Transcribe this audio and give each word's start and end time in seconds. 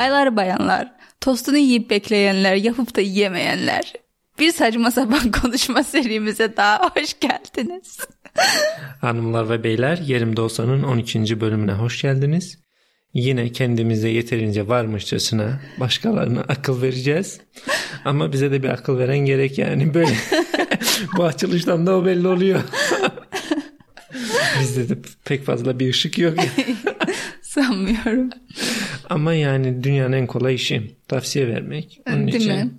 Baylar 0.00 0.36
bayanlar, 0.36 0.92
tostunu 1.20 1.56
yiyip 1.56 1.90
bekleyenler, 1.90 2.54
yapıp 2.54 2.96
da 2.96 3.00
yiyemeyenler. 3.00 3.92
Bir 4.38 4.52
saçma 4.52 4.90
sapan 4.90 5.32
konuşma 5.42 5.82
serimize 5.82 6.56
daha 6.56 6.88
hoş 6.88 7.20
geldiniz. 7.20 7.98
Hanımlar 9.00 9.50
ve 9.50 9.64
beyler 9.64 9.98
Yerimde 9.98 10.40
Olsa'nın 10.40 10.82
12. 10.82 11.40
bölümüne 11.40 11.72
hoş 11.72 12.02
geldiniz. 12.02 12.58
Yine 13.14 13.52
kendimize 13.52 14.08
yeterince 14.08 14.68
varmışçasına 14.68 15.60
başkalarına 15.80 16.40
akıl 16.40 16.82
vereceğiz. 16.82 17.40
Ama 18.04 18.32
bize 18.32 18.52
de 18.52 18.62
bir 18.62 18.68
akıl 18.68 18.98
veren 18.98 19.18
gerek 19.18 19.58
yani 19.58 19.94
böyle. 19.94 20.14
Bu 21.16 21.24
açılıştan 21.24 21.86
da 21.86 21.96
o 21.96 22.04
belli 22.04 22.28
oluyor. 22.28 22.60
Bizde 24.60 24.88
de 24.88 24.98
pek 25.24 25.44
fazla 25.44 25.78
bir 25.78 25.90
ışık 25.90 26.18
yok. 26.18 26.34
Sanmıyorum. 27.42 28.30
Ama 29.10 29.34
yani 29.34 29.84
dünyanın 29.84 30.12
en 30.12 30.26
kolay 30.26 30.54
işi 30.54 30.96
tavsiye 31.08 31.48
vermek. 31.48 32.00
Onun 32.08 32.26
Değil 32.26 32.36
için 32.40 32.52
mi? 32.54 32.70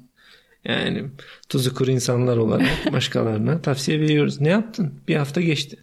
yani 0.65 1.03
tuzu 1.49 1.73
kuru 1.75 1.91
insanlar 1.91 2.37
olarak 2.37 2.67
başkalarına 2.93 3.61
tavsiye 3.61 3.99
veriyoruz. 3.99 4.41
Ne 4.41 4.49
yaptın? 4.49 4.93
Bir 5.07 5.15
hafta 5.15 5.41
geçti. 5.41 5.77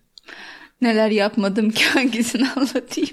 Neler 0.80 1.10
yapmadım 1.10 1.70
ki 1.70 1.84
hangisini 1.84 2.48
anlatayım. 2.56 3.10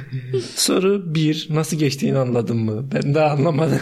Soru 0.54 1.14
bir 1.14 1.46
nasıl 1.50 1.78
geçtiğini 1.78 2.18
anladın 2.18 2.56
mı? 2.56 2.90
Ben 2.94 3.14
daha 3.14 3.30
anlamadım. 3.30 3.80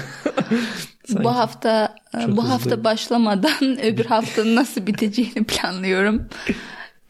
Sanki. 1.04 1.24
bu 1.24 1.36
hafta 1.36 1.94
Çok 2.12 2.28
bu 2.36 2.42
hızlı. 2.42 2.42
hafta 2.52 2.84
başlamadan 2.84 3.84
öbür 3.84 4.04
haftanın 4.04 4.56
nasıl 4.56 4.86
biteceğini 4.86 5.44
planlıyorum. 5.44 6.28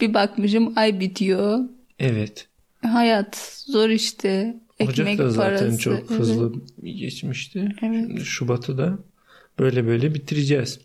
Bir 0.00 0.14
bakmışım 0.14 0.72
ay 0.78 1.00
bitiyor. 1.00 1.58
Evet. 1.98 2.48
Hayat 2.83 3.36
zor 3.67 3.89
işte. 3.89 4.56
Ocak 4.80 4.98
Ekmek 4.98 5.19
da 5.19 5.30
zaten 5.30 5.58
parası. 5.58 5.78
çok 5.78 5.98
Evet. 5.98 6.10
hızlı 6.10 6.52
geçmişti. 6.82 7.69
Evet. 7.82 8.05
Şimdi 8.06 8.24
Şubat'ı 8.24 8.78
da 8.78 8.98
böyle 9.58 9.86
böyle 9.86 10.14
bitireceğiz. 10.14 10.80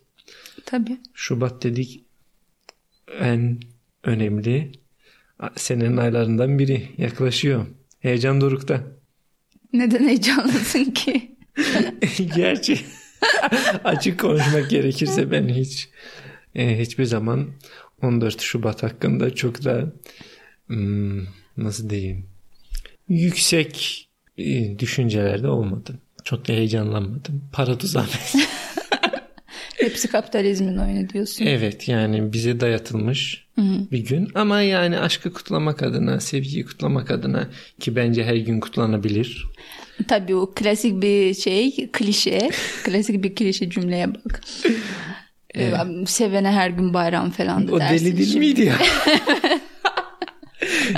Tabii. 0.66 1.00
Şubat 1.14 1.62
dedik 1.62 2.04
en 3.20 3.60
önemli 4.04 4.72
senenin 5.56 5.96
aylarından 5.96 6.58
biri 6.58 6.88
yaklaşıyor. 6.98 7.66
Heyecan 8.00 8.40
dorukta. 8.40 8.82
Neden 9.72 10.08
heyecanlısın 10.08 10.84
ki? 10.84 11.36
Gerçi 12.36 12.80
açık 13.84 14.20
konuşmak 14.20 14.70
gerekirse 14.70 15.30
ben 15.30 15.48
hiç 15.48 15.88
e, 16.54 16.80
hiçbir 16.80 17.04
zaman 17.04 17.50
14 18.02 18.40
Şubat 18.40 18.82
hakkında 18.82 19.34
çok 19.34 19.64
da 19.64 19.92
hmm, 20.66 21.24
nasıl 21.56 21.90
diyeyim 21.90 22.26
yüksek 23.16 24.08
e, 24.38 24.78
düşüncelerde 24.78 25.48
olmadım. 25.48 25.98
Çok 26.24 26.48
da 26.48 26.52
heyecanlanmadım. 26.52 27.44
Para 27.52 27.78
tuzağı. 27.78 28.06
Hepsi 29.80 30.08
kapitalizmin 30.08 30.76
oyunu 30.76 31.08
diyorsun. 31.08 31.46
evet 31.46 31.88
yani 31.88 32.32
bize 32.32 32.60
dayatılmış 32.60 33.46
bir 33.90 33.98
gün 33.98 34.28
ama 34.34 34.62
yani 34.62 34.98
aşkı 34.98 35.32
kutlamak 35.32 35.82
adına, 35.82 36.20
sevgiyi 36.20 36.64
kutlamak 36.64 37.10
adına 37.10 37.48
ki 37.80 37.96
bence 37.96 38.24
her 38.24 38.36
gün 38.36 38.60
kutlanabilir. 38.60 39.46
Tabii 40.08 40.34
o 40.34 40.52
klasik 40.54 41.02
bir 41.02 41.34
şey, 41.34 41.90
klişe. 41.92 42.50
klasik 42.84 43.24
bir 43.24 43.34
klişe 43.34 43.70
cümleye 43.70 44.14
bak. 44.14 44.40
Ee, 45.56 45.72
Sevene 46.06 46.50
her 46.50 46.70
gün 46.70 46.94
bayram 46.94 47.30
falan 47.30 47.68
da 47.68 47.72
O 47.72 47.80
dersin 47.80 48.06
deli 48.06 48.16
dil 48.16 48.24
şimdi. 48.24 48.38
miydi 48.38 48.60
ya? 48.64 48.78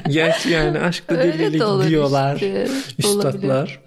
Gerçi 0.09 0.51
yani 0.51 0.79
aşkta 0.79 1.19
delilik 1.19 1.61
de 1.61 1.89
diyorlar 1.89 2.35
işte. 2.35 2.67
üstadlar. 2.99 3.81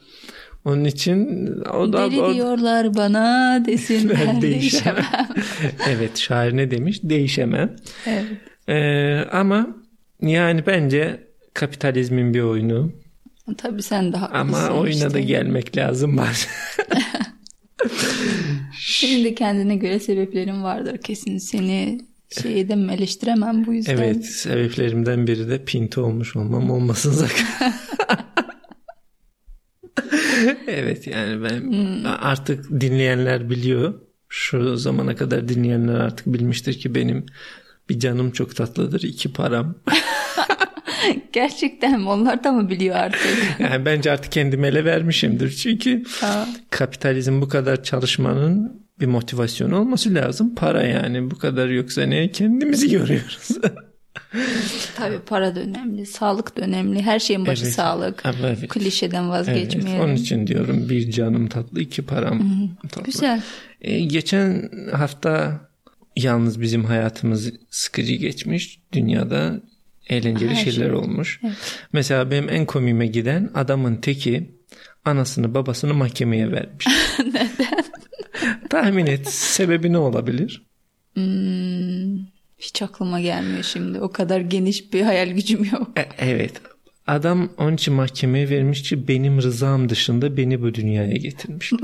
Onun 0.66 0.84
için 0.86 1.48
o 1.74 1.94
da 1.94 2.12
Deli 2.12 2.22
o- 2.22 2.34
diyorlar 2.34 2.96
bana 2.96 3.64
desinler 3.66 4.42
değişemem. 4.42 5.06
evet 5.90 6.18
şair 6.18 6.58
ne 6.58 6.72
demiş? 6.72 7.00
Değişemem. 7.04 7.76
Evet. 8.06 8.26
Ee, 8.70 9.26
ama 9.32 9.68
yani 10.22 10.66
bence 10.68 11.28
kapitalizmin 11.54 12.34
bir 12.34 12.42
oyunu. 12.42 12.92
Tabii 13.58 13.84
sen 13.84 14.12
haklısın. 14.12 14.64
Ama 14.66 14.80
oyuna 14.80 14.94
işte. 14.96 15.14
da 15.14 15.20
gelmek 15.20 15.78
lazım 15.78 16.18
bazen. 16.18 16.52
Senin 18.80 19.24
de 19.26 19.36
kendine 19.36 19.76
göre 19.76 20.00
sebeplerin 20.00 20.64
vardır 20.64 20.98
kesin. 20.98 21.38
Seni 21.38 22.00
şeyi 22.42 22.70
de 22.70 22.74
eleştiremem 22.74 23.66
bu 23.66 23.74
yüzden. 23.74 23.98
evet 23.98 24.26
sebeplerimden 24.26 25.28
biri 25.28 25.50
de 25.50 25.66
pinti 25.66 26.00
olmuş 26.00 26.36
olmam 26.36 26.70
olmasın 26.72 27.12
sakın. 27.12 27.46
evet 30.68 31.08
yani 31.08 31.44
ben 31.44 31.60
Hmm. 31.62 32.06
artık 32.06 32.82
dinleyenler 32.82 33.50
biliyor. 33.50 33.94
Şu 34.30 34.78
zamana 34.78 35.16
kadar 35.16 35.48
dinleyenler 35.50 35.94
artık 35.96 36.28
bilmiştir 36.28 36.80
ki 36.80 36.96
benim 36.96 37.26
bir 37.90 38.00
canım 38.00 38.32
çok 38.32 38.56
tatlıdır. 38.56 39.02
iki 39.02 39.34
param. 39.34 39.76
Gerçekten 41.34 42.00
mi? 42.00 42.10
Onlar 42.10 42.44
da 42.44 42.52
mı 42.52 42.70
biliyor 42.70 42.96
artık? 42.96 43.38
Yani 43.60 43.86
bence 43.86 44.12
artık 44.12 44.32
kendimi 44.32 44.68
ele 44.68 44.86
vermişimdir. 44.86 45.52
Çünkü 45.52 46.04
Aa, 46.24 46.46
kapitalizm 46.70 47.42
bu 47.42 47.48
kadar 47.50 47.84
çalışmanın 47.84 48.87
bir 49.00 49.06
motivasyonu 49.06 49.80
olması 49.80 50.14
lazım. 50.16 50.56
Para 50.56 50.84
yani 50.84 51.32
bu 51.32 51.38
kadar 51.38 51.68
yoksa 51.70 52.02
ne 52.04 52.32
kendimizi 52.32 52.90
görüyoruz. 52.90 53.48
tabii 54.96 55.20
para 55.20 55.56
da 55.56 55.60
önemli. 55.60 56.06
Sağlık 56.06 56.58
da 56.58 56.62
önemli. 56.62 57.02
Her 57.02 57.20
şeyin 57.20 57.46
başı 57.46 57.64
Evet. 57.64 57.74
sağlık. 57.74 58.24
Evet. 58.26 58.68
Klişeden 58.68 59.24
Evet, 59.24 59.32
vazgeçmeyelim. 59.32 60.04
onun 60.04 60.16
için 60.16 60.48
diyorum 60.48 60.90
bir 60.90 61.12
canım 61.12 61.48
tatlı 61.48 61.82
iki 61.82 62.02
param 62.02 62.70
tatlı. 62.90 63.04
Güzel. 63.12 63.42
E, 63.82 64.00
geçen 64.00 64.70
hafta 64.94 65.62
yalnız 66.16 66.62
bizim 66.62 66.84
hayatımız 66.86 67.54
sıkıcı 67.70 68.14
geçmiş. 68.14 68.80
Dünyada 68.94 69.62
eğlenceli 70.10 70.50
Her 70.56 70.64
şeyler 70.64 70.86
şey. 70.88 70.92
olmuş. 70.94 71.40
Evet. 71.44 71.56
Mesela 71.94 72.32
benim 72.32 72.50
en 72.50 72.66
komiğime 72.66 73.08
giden 73.08 73.50
adamın 73.54 73.96
teki 73.96 74.52
anasını 75.06 75.54
babasını 75.54 75.94
mahkemeye 75.94 76.52
vermiş. 76.52 76.86
Neden? 77.26 77.50
Tahmin 78.70 79.06
et. 79.06 79.28
Sebebi 79.30 79.94
ne 79.94 79.98
olabilir? 79.98 80.68
Hmm, 81.14 82.18
hiç 82.58 82.82
aklıma 82.82 83.22
gelmiyor 83.22 83.64
şimdi. 83.64 84.00
O 84.00 84.12
kadar 84.12 84.40
geniş 84.40 84.94
bir 84.94 85.02
hayal 85.02 85.30
gücüm 85.30 85.64
yok. 85.64 85.88
E, 85.96 86.06
evet. 86.18 86.52
Adam 87.08 87.50
onun 87.58 87.76
için 87.76 87.94
mahkemeye 87.94 88.50
vermiş 88.50 88.90
ki 88.90 89.08
benim 89.08 89.42
rızam 89.42 89.90
dışında 89.90 90.38
beni 90.38 90.62
bu 90.62 90.74
dünyaya 90.74 91.18
getirmiş. 91.18 91.72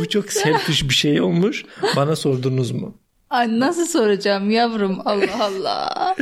bu 0.00 0.08
çok 0.08 0.32
selfish 0.32 0.88
bir 0.88 0.94
şey 0.94 1.20
olmuş. 1.20 1.64
Bana 1.96 2.16
sordunuz 2.16 2.70
mu? 2.70 2.98
Ay 3.30 3.60
nasıl 3.60 3.86
soracağım 3.86 4.50
yavrum 4.50 5.00
Allah 5.04 5.44
Allah. 5.44 6.16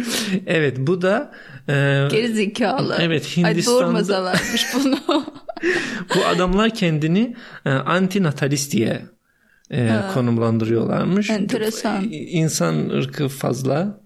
Evet 0.47 0.76
bu 0.78 1.03
da 1.03 1.32
e, 1.69 1.73
Geri 2.11 2.29
zekalı. 2.35 2.97
Evet, 3.01 3.35
Ay 3.45 3.45
Hindistan'da- 3.55 3.81
doğurmasalarmış 3.81 4.67
bunu. 4.75 4.99
bu 6.17 6.25
adamlar 6.27 6.71
kendini 6.71 7.35
e, 7.67 7.71
antinatalist 7.71 8.73
diye 8.73 9.03
e, 9.71 9.91
konumlandırıyorlarmış. 10.15 11.31
Enteresan. 11.31 12.05
İnsan 12.11 12.89
ırkı 12.89 13.29
fazla 13.29 14.05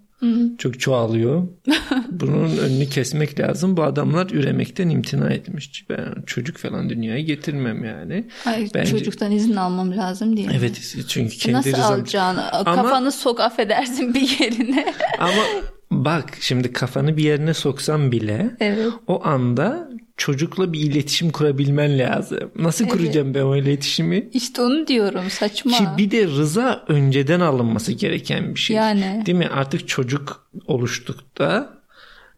çok 0.58 0.80
çoğalıyor. 0.80 1.48
Bunun 2.10 2.56
önünü 2.56 2.86
kesmek 2.88 3.40
lazım. 3.40 3.76
Bu 3.76 3.82
adamlar 3.82 4.30
üremekten 4.30 4.88
imtina 4.88 5.30
etmiş. 5.30 5.86
Ben 5.90 6.14
çocuk 6.26 6.56
falan 6.56 6.88
dünyaya 6.90 7.20
getirmem 7.20 7.84
yani. 7.84 8.28
Ay 8.46 8.68
Bence- 8.74 8.90
çocuktan 8.90 9.32
izin 9.32 9.56
almam 9.56 9.96
lazım 9.96 10.28
mi? 10.28 10.46
Evet 10.58 10.94
çünkü 11.08 11.36
kendi 11.38 11.56
Nasıl 11.58 11.70
rızam. 11.70 11.92
alacaksın? 11.92 12.64
Kafanı 12.64 13.12
sok 13.12 13.40
affedersin 13.40 14.14
bir 14.14 14.38
yerine. 14.40 14.94
Ama 15.18 15.32
bak 15.90 16.36
şimdi 16.40 16.72
kafanı 16.72 17.16
bir 17.16 17.24
yerine 17.24 17.54
soksan 17.54 18.12
bile 18.12 18.56
Evet. 18.60 18.88
o 19.06 19.24
anda 19.26 19.88
çocukla 20.16 20.72
bir 20.72 20.80
iletişim 20.80 21.30
kurabilmen 21.30 21.98
lazım. 21.98 22.50
Nasıl 22.58 22.84
Evet. 22.84 22.92
kuracağım 22.92 23.34
ben 23.34 23.42
o 23.42 23.56
iletişimi? 23.56 24.28
İşte 24.32 24.62
onu 24.62 24.86
diyorum 24.86 25.30
saçma. 25.30 25.72
Ki 25.78 25.84
bir 25.98 26.10
de 26.10 26.26
rıza 26.26 26.84
önceden 26.88 27.40
alınması 27.40 27.92
gereken 27.92 28.54
bir 28.54 28.60
şey. 28.60 28.76
Yani. 28.76 29.22
Değil 29.26 29.38
mi? 29.38 29.48
Artık 29.48 29.88
çocuk 29.88 30.48
oluştukta 30.66 31.78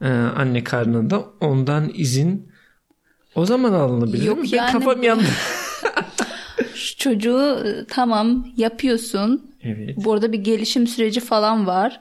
e, 0.03 0.09
anne 0.09 0.65
karnında 0.65 1.25
ondan 1.41 1.91
izin 1.95 2.51
o 3.35 3.47
zaman 3.47 3.73
alınabilir. 3.73 4.25
Yok? 4.25 4.39
Ben 4.53 4.57
yani 4.57 4.73
kafam 4.73 5.03
yandı. 5.03 5.25
Şu 6.75 6.97
çocuğu 6.97 7.59
e, 7.67 7.85
tamam 7.89 8.47
yapıyorsun. 8.57 9.51
evet. 9.63 9.97
Bu 9.97 10.13
arada 10.13 10.33
bir 10.33 10.39
gelişim 10.39 10.87
süreci 10.87 11.21
falan 11.21 11.67
var. 11.67 12.01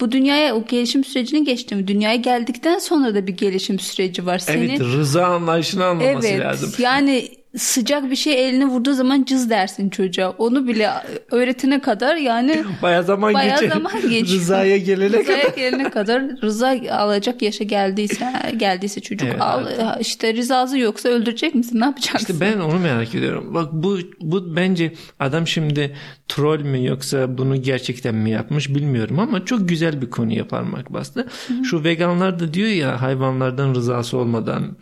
Bu 0.00 0.12
dünyaya 0.12 0.56
o 0.56 0.64
gelişim 0.64 1.04
sürecini 1.04 1.44
geçtim. 1.44 1.88
Dünyaya 1.88 2.16
geldikten 2.16 2.78
sonra 2.78 3.14
da 3.14 3.26
bir 3.26 3.36
gelişim 3.36 3.78
süreci 3.78 4.26
var. 4.26 4.38
Senin 4.38 4.68
Evet 4.68 4.80
rıza 4.80 5.26
anlayışını 5.26 5.84
anlaması 5.84 6.28
Evet 6.28 6.40
lazım. 6.40 6.72
yani 6.78 7.28
sıcak 7.56 8.10
bir 8.10 8.16
şey 8.16 8.48
eline 8.48 8.64
vurduğu 8.66 8.92
zaman 8.94 9.24
cız 9.24 9.50
dersin 9.50 9.90
çocuğa. 9.90 10.30
Onu 10.30 10.68
bile 10.68 10.90
öğretene 11.30 11.80
kadar 11.80 12.16
yani 12.16 12.64
Baya 12.82 13.02
zaman 13.02 13.34
bayağı 13.34 13.60
geçer. 13.60 13.74
zaman 13.74 13.92
geçiyor. 14.10 14.40
Rızaya 14.40 14.78
gelene 14.78 15.18
Rızaya 15.18 15.42
kadar. 15.42 15.56
gelene 15.56 15.90
kadar 15.90 16.22
rıza 16.42 16.74
alacak 16.90 17.42
yaşa 17.42 17.64
geldiyse 17.64 18.32
geldiyse 18.56 19.00
çocuk 19.00 19.28
Evet, 19.28 19.42
al 19.42 19.66
işte 20.00 20.34
rızası 20.34 20.78
yoksa 20.78 21.08
öldürecek 21.08 21.54
misin 21.54 21.80
ne 21.80 21.84
yapacaksın? 21.84 22.18
İşte 22.18 22.40
ben 22.40 22.58
onu 22.60 22.78
merak 22.78 23.14
ediyorum. 23.14 23.54
Bak 23.54 23.68
bu 23.72 23.98
bu 24.20 24.56
bence 24.56 24.92
adam 25.20 25.46
şimdi 25.46 25.96
troll 26.28 26.60
mü 26.60 26.84
yoksa 26.86 27.38
bunu 27.38 27.62
gerçekten 27.62 28.14
mi 28.14 28.30
yapmış 28.30 28.68
bilmiyorum 28.68 29.18
ama 29.18 29.44
çok 29.44 29.68
güzel 29.68 30.02
bir 30.02 30.10
konuya 30.10 30.48
parmak 30.48 30.92
bastı. 30.92 31.28
Şu 31.64 31.84
veganlar 31.84 32.38
da 32.40 32.54
diyor 32.54 32.68
ya 32.68 33.02
hayvanlardan 33.02 33.74
rızası 33.74 34.18
olmadan 34.18 34.76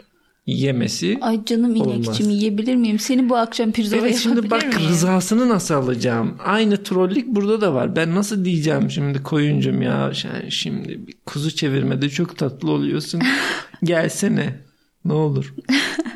yemesi. 0.46 1.18
Ay 1.20 1.44
canım 1.44 1.74
inekçim 1.76 2.30
yiyebilir 2.30 2.76
miyim? 2.76 2.98
Seni 2.98 3.28
bu 3.28 3.36
akşam 3.36 3.72
pirzola 3.72 4.00
Evet 4.00 4.16
şimdi 4.16 4.50
bak 4.50 4.66
miyim? 4.76 4.88
rızasını 4.88 5.48
nasıl 5.48 5.74
alacağım? 5.74 6.36
Aynı 6.44 6.82
trollük 6.82 7.26
burada 7.26 7.60
da 7.60 7.74
var. 7.74 7.96
Ben 7.96 8.14
nasıl 8.14 8.44
diyeceğim 8.44 8.90
şimdi 8.90 9.22
koyuncum 9.22 9.82
ya 9.82 10.12
sen 10.14 10.48
şimdi 10.48 11.06
bir 11.06 11.14
kuzu 11.26 11.50
çevirmede 11.50 12.08
çok 12.08 12.38
tatlı 12.38 12.70
oluyorsun. 12.70 13.22
Gelsene. 13.84 14.60
Ne 15.04 15.12
olur. 15.12 15.54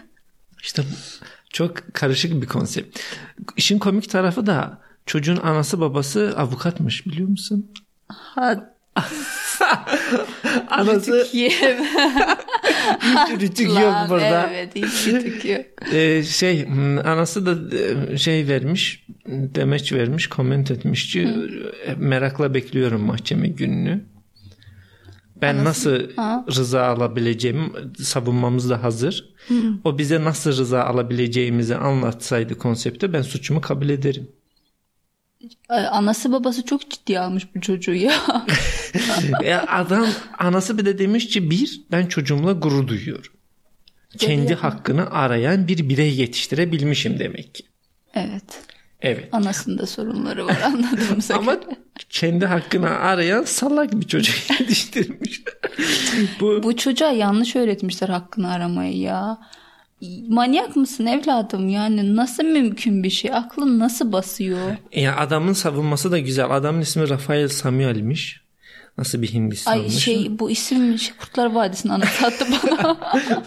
İşte 0.62 0.82
çok 1.50 1.94
karışık 1.94 2.42
bir 2.42 2.46
konsept. 2.46 2.98
İşin 3.56 3.78
komik 3.78 4.10
tarafı 4.10 4.46
da 4.46 4.78
çocuğun 5.06 5.36
anası 5.36 5.80
babası 5.80 6.34
avukatmış 6.36 7.06
biliyor 7.06 7.28
musun? 7.28 7.70
Ha, 8.08 8.74
Anası 10.70 11.28
yiyemem. 11.32 11.86
Hiç 13.00 13.42
rütük 13.42 13.68
yok 13.68 13.76
Lan, 13.76 14.08
burada. 14.10 14.50
Evet 14.52 14.74
hiç 14.74 15.06
rütük 15.06 15.44
yok. 15.44 15.60
Ee, 15.92 16.22
şey 16.22 16.66
hmm, 16.66 16.98
anası 16.98 17.46
da 17.46 17.76
e, 17.76 18.18
şey 18.18 18.48
vermiş 18.48 19.06
demeç 19.26 19.92
vermiş 19.92 20.26
koment 20.26 20.70
etmiş 20.70 21.12
ki 21.12 21.28
e, 21.86 21.94
merakla 21.94 22.54
bekliyorum 22.54 23.02
mahkeme 23.02 23.48
gününü. 23.48 24.04
Ben 25.42 25.64
nasıl 25.64 26.16
Ha. 26.16 26.44
rıza 26.56 26.86
alabileceğim 26.86 27.72
savunmamız 27.98 28.70
da 28.70 28.82
hazır. 28.82 29.34
O 29.84 29.98
bize 29.98 30.24
nasıl 30.24 30.50
rıza 30.50 30.84
alabileceğimizi 30.84 31.76
anlatsaydı 31.76 32.58
konsepte 32.58 33.12
ben 33.12 33.22
suçumu 33.22 33.60
kabul 33.60 33.88
ederim. 33.88 34.28
Anası 35.68 36.32
babası 36.32 36.64
çok 36.64 36.90
ciddiye 36.90 37.20
almış 37.20 37.54
bu 37.54 37.60
çocuğu 37.60 37.94
ya. 37.94 38.12
e 39.44 39.54
adam 39.54 40.06
anası 40.38 40.78
bir 40.78 40.84
de 40.84 40.98
demiş 40.98 41.28
ki 41.28 41.50
bir 41.50 41.80
ben 41.90 42.06
çocuğumla 42.06 42.52
gurur 42.52 42.88
duyuyorum. 42.88 43.32
Kendi 44.18 44.54
hakkını 44.54 45.10
arayan 45.10 45.68
bir 45.68 45.88
birey 45.88 46.14
yetiştirebilmişim 46.16 47.18
demek 47.18 47.54
ki. 47.54 47.64
evet. 48.14 48.62
Evet. 49.02 49.28
Anasında 49.32 49.86
sorunları 49.86 50.46
var 50.46 50.60
anladığımıza 50.64 51.34
Ama 51.38 51.54
göre. 51.54 51.64
kendi 52.10 52.46
hakkını 52.46 52.88
arayan 52.90 53.42
salak 53.44 54.00
bir 54.00 54.06
çocuk 54.06 54.60
yetiştirmiş. 54.60 55.42
Bu 56.40 56.62
Bu 56.62 56.76
çocuğa 56.76 57.10
yanlış 57.10 57.56
öğretmişler 57.56 58.08
hakkını 58.08 58.52
aramayı 58.52 58.96
ya. 58.96 59.38
Manyak 60.28 60.76
mısın 60.76 61.06
evladım 61.06 61.68
yani 61.68 62.16
nasıl 62.16 62.44
mümkün 62.44 63.02
bir 63.02 63.10
şey 63.10 63.34
aklın 63.34 63.78
nasıl 63.78 64.12
basıyor 64.12 64.76
ya 64.92 65.16
adamın 65.16 65.52
savunması 65.52 66.12
da 66.12 66.18
güzel. 66.18 66.50
Adamın 66.50 66.80
ismi 66.80 67.08
Rafael 67.08 67.48
Samuel'miş. 67.48 68.40
Nasıl 68.98 69.22
bir 69.22 69.28
ay 69.28 69.34
Hindistanmış. 69.34 69.94
şey 69.94 70.38
bu 70.38 70.50
isim 70.50 70.98
şey, 70.98 71.16
Kurtlar 71.16 71.52
Vadisi'ni 71.52 71.92
anımsattı 71.92 72.46
bana 72.50 72.96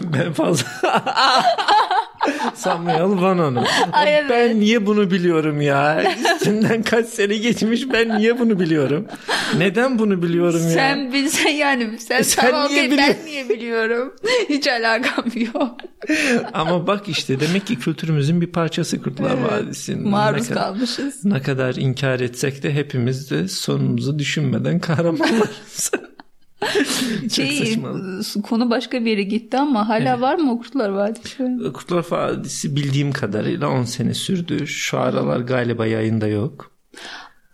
Ben 0.00 0.32
fazla 0.32 0.66
Samuel 2.54 3.02
Van 3.22 3.38
Hanım. 3.38 3.64
Ay, 3.92 4.14
evet. 4.14 4.30
Ben 4.30 4.60
niye 4.60 4.86
bunu 4.86 5.10
biliyorum 5.10 5.60
ya? 5.60 6.04
Üstünden 6.34 6.82
kaç 6.82 7.06
sene 7.06 7.36
geçmiş 7.36 7.92
ben 7.92 8.18
niye 8.18 8.38
bunu 8.38 8.60
biliyorum? 8.60 9.06
Neden 9.58 9.98
bunu 9.98 10.22
biliyorum 10.22 10.62
ya? 10.62 10.68
sen 10.70 11.12
bilsen 11.12 11.50
yani 11.50 11.98
sen, 11.98 12.22
Sen 12.22 12.50
tamam 12.50 12.68
niye 12.68 12.84
biliyorsun? 12.90 13.16
ben 13.20 13.26
niye 13.26 13.48
biliyorum 13.48 14.14
hiç 14.48 14.66
alakam 14.68 15.24
yok 15.54 15.76
Ama 16.52 16.86
bak 16.86 17.08
işte 17.08 17.40
demek 17.40 17.66
ki 17.66 17.78
kültürümüzün 17.78 18.40
bir 18.40 18.46
parçası 18.46 19.02
Kurtlar 19.02 19.36
Vadisi'nin. 19.38 20.08
maruz 20.08 20.42
Ne 20.42 20.48
kadar- 20.54 20.62
kalmışız 20.64 21.24
Ne 21.24 21.42
kadar 21.42 21.74
inkar 21.74 22.20
etsek 22.20 22.62
de 22.62 22.74
hepimiz 22.74 23.30
de 23.30 23.48
sonumuzu 23.48 24.18
düşünmeden 24.18 24.78
kahramanlarız. 24.80 25.90
Şey 27.32 27.56
saçma. 27.56 27.92
konu 28.42 28.70
başka 28.70 29.04
bir 29.04 29.10
yere 29.10 29.22
gitti 29.22 29.58
ama 29.58 29.88
hala 29.88 30.20
var 30.20 30.34
mı 30.34 30.52
o 30.52 30.58
Kurtlar 30.58 30.88
Vadisi 30.88 31.56
Kurtlar 31.74 32.04
Vadisi 32.10 32.76
bildiğim 32.76 33.12
kadarıyla 33.12 33.68
10 33.68 33.82
sene 33.84 34.14
sürdü. 34.14 34.66
Şu 34.66 34.98
aralar 34.98 35.40
galiba 35.40 35.86
yayında 35.86 36.26
yok. 36.26 36.70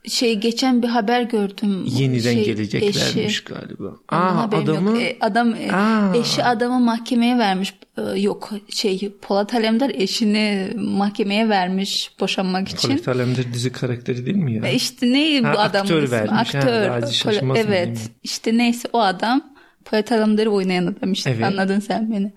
Şey 0.08 0.34
geçen 0.36 0.82
bir 0.82 0.88
haber 0.88 1.22
gördüm 1.22 1.84
Yeniden 1.86 2.32
şey, 2.32 2.44
geleceklermiş 2.44 3.16
eşi. 3.16 3.44
galiba. 3.44 3.96
Aa 4.08 4.36
haberim 4.36 4.66
yok. 4.66 4.76
adamı 4.76 5.00
E, 5.00 5.16
adam 5.20 5.54
e, 5.54 5.72
Aa. 5.72 6.16
eşi 6.16 6.44
adamı 6.44 6.80
mahkemeye 6.80 7.38
vermiş. 7.38 7.74
E, 7.98 8.20
yok 8.20 8.50
şey 8.68 9.12
Polat 9.22 9.54
Alemdar 9.54 9.90
eşini 9.94 10.72
mahkemeye 10.76 11.48
vermiş 11.48 12.10
boşanmak 12.20 12.68
için. 12.68 12.88
Polat 12.88 13.08
Alemdar 13.08 13.44
dizi 13.54 13.72
karakteri 13.72 14.26
değil 14.26 14.36
mi 14.36 14.54
ya? 14.54 14.66
E 14.66 14.74
işte 14.74 15.06
ne 15.12 15.42
bu 15.42 15.46
Ha, 15.48 15.52
adamın 15.58 15.84
aktör 15.84 16.02
ismi? 16.02 16.16
vermiş, 16.16 16.54
ha, 16.54 16.58
Aktör. 16.58 17.12
Şaşmaz 17.12 17.42
mı 17.42 17.54
evet. 17.58 17.98
İşte 18.22 18.56
neyse 18.58 18.88
o 18.92 19.00
adam 19.00 19.54
Polat 19.84 20.12
Alemdar'ı 20.12 20.50
oynayan 20.50 20.86
adam 20.86 21.12
işte. 21.12 21.30
Evet. 21.30 21.44
Anladın 21.44 21.80
sen 21.80 22.12
beni. 22.12 22.32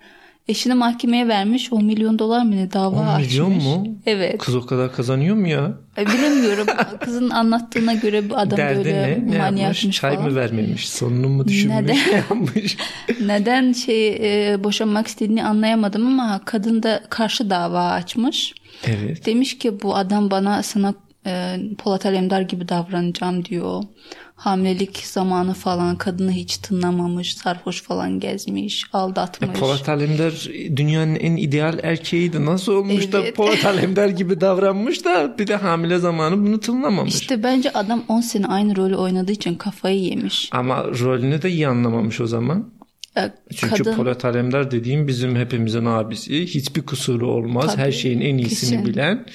Eşini 0.48 0.74
mahkemeye 0.74 1.28
vermiş 1.28 1.74
10 1.74 1.86
milyon 1.86 2.20
dolar 2.20 2.44
mı 2.46 2.56
ne 2.56 2.72
dava 2.72 3.00
10 3.00 3.08
açmış. 3.08 3.32
milyon 3.32 3.52
mu? 3.54 3.88
Evet. 4.06 4.38
Kız 4.38 4.56
o 4.56 4.66
kadar 4.66 4.94
kazanıyor 4.96 5.36
mu 5.36 5.48
ya? 5.48 5.78
E, 5.98 6.06
bilemiyorum. 6.08 6.68
Kızın 7.00 7.30
anlattığına 7.30 7.94
göre 7.94 8.30
bu 8.30 8.38
adam 8.38 8.58
Derdi 8.58 8.78
böyle 8.78 9.22
ne? 9.28 9.56
Ne 9.56 9.62
yapmış? 9.62 9.90
Çay 9.90 10.16
falan. 10.16 10.30
mı 10.30 10.36
vermemiş? 10.36 10.90
Sonunu 10.90 11.30
mu 11.30 11.48
düşünmüş? 11.48 11.76
Neden? 11.82 11.96
Ne 12.12 12.16
yapmış? 12.16 12.78
Neden 13.22 13.72
şey 13.74 14.08
e, 14.54 14.64
boşanmak 14.64 15.08
istediğini 15.08 15.46
anlayamadım 15.46 16.08
ama 16.08 16.42
kadın 16.46 16.84
da 16.84 17.04
karşı 17.10 17.50
dava 17.50 17.90
açmış. 17.90 18.54
Evet. 18.86 19.26
Demiş 19.26 19.58
ki 19.58 19.82
bu 19.82 19.96
adam 19.96 20.32
bana 20.32 20.64
sana 20.64 20.94
e, 21.26 21.56
Polat 21.78 22.06
Alemdar 22.06 22.42
gibi 22.42 22.70
davranacağım 22.70 23.46
diyor. 23.46 23.84
Hamilelik 24.44 24.98
zamanı 24.98 25.54
falan 25.54 25.96
kadını 25.96 26.32
hiç 26.32 26.58
tınlamamış, 26.58 27.36
sarhoş 27.38 27.82
falan 27.82 28.20
gezmiş, 28.20 28.84
aldatmış. 28.94 29.60
Polat 29.60 29.90
Alemdar 29.90 30.50
dünyanın 30.76 31.16
en 31.16 31.36
ideal 31.36 31.80
erkeğiydi. 31.84 32.46
Nasıl 32.46 32.74
olmuş 32.74 33.12
da 33.12 33.20
Evet. 33.20 33.36
Polat 33.36 33.66
Alemdar 33.66 34.10
gibi 34.10 34.42
davranmış 34.42 35.06
da 35.06 35.36
bir 35.40 35.48
de 35.48 35.56
hamile 35.56 35.98
zamanı 35.98 36.38
bunu 36.38 36.60
tınlamamış. 36.60 37.16
İşte 37.16 37.44
bence 37.44 37.72
adam 37.74 38.04
10 38.08 38.22
sene 38.22 38.48
aynı 38.48 38.76
rolü 38.76 38.96
oynadığı 38.96 39.32
için 39.32 39.56
kafayı 39.56 40.00
yemiş. 40.00 40.50
Ama 40.52 40.84
rolünü 40.84 41.42
de 41.42 41.50
iyi 41.50 41.68
anlamamış 41.68 42.22
o 42.22 42.28
zaman. 42.28 42.70
E, 43.18 43.22
Çünkü 43.56 43.76
kadın 43.84 43.96
Polat 43.96 44.26
Alemdar 44.26 44.72
dediğim 44.72 45.08
bizim 45.08 45.36
hepimizin 45.36 45.86
abisi. 45.86 46.46
Hiçbir 46.46 46.82
kusuru 46.82 47.28
olmaz. 47.32 47.66
Tabii, 47.66 47.82
Her 47.82 47.92
şeyin 47.92 48.22
en 48.22 48.38
iyisini 48.38 48.70
kesin. 48.70 48.86
bilen. 48.86 49.26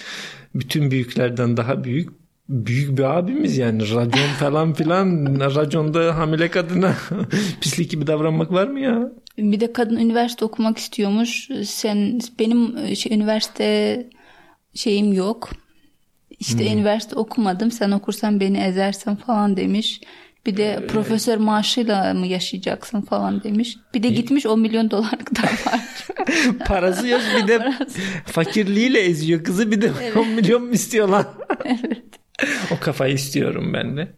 Bütün 0.55 0.91
büyüklerden 0.91 1.57
daha 1.57 1.85
büyük. 1.85 2.28
Büyük 2.49 2.99
bir 2.99 3.03
abimiz 3.03 3.59
yani. 3.59 3.83
Racon 3.83 4.29
falan 4.41 4.73
filan. 4.73 5.41
Raconda 5.41 6.17
hamile 6.17 6.51
kadına 6.51 6.95
pislik 7.61 7.91
gibi 7.91 8.07
davranmak 8.07 8.53
var 8.53 8.67
mı 8.67 8.81
ya? 8.81 9.13
bir 9.39 9.61
de 9.61 9.73
kadın 9.73 9.97
üniversite 9.97 10.45
okumak 10.45 10.79
istiyormuş. 10.79 11.49
Sen 11.65 12.21
benim 12.39 12.97
şey, 12.97 13.15
üniversite 13.15 14.07
şeyim 14.75 15.13
yok. 15.13 15.51
İşte 16.41 16.73
üniversite 16.73 17.17
okumadım. 17.17 17.71
Sen 17.71 17.91
okursan 17.91 18.41
beni 18.41 18.59
ezersin 18.59 19.17
falan 19.17 19.57
demiş. 19.57 20.01
Bir 20.47 20.57
de 20.57 20.87
profesör 20.89 21.37
maaşıyla 21.37 22.15
mı 22.15 22.27
yaşayacaksın 22.27 23.01
falan 23.01 23.43
demiş. 23.43 23.77
Bir 23.95 24.03
de 24.03 24.09
gitmiş 24.09 24.47
10 24.47 24.61
milyon 24.61 24.91
dolarlık 24.91 25.31
dava 25.37 25.81
Parası 26.67 27.09
yok 27.09 27.21
bir 27.37 27.49
de 27.49 27.73
fakirliğiyle 28.27 29.01
eziyor 29.01 29.45
kızı 29.45 29.71
bir 29.71 29.83
de 29.83 29.93
10 30.17 30.29
milyon 30.29 30.63
mu 30.63 30.73
istiyorlar? 30.73 31.27
o 32.71 32.79
kafayı 32.81 33.15
istiyorum 33.15 33.71
ben 33.75 33.97
de. 33.97 34.09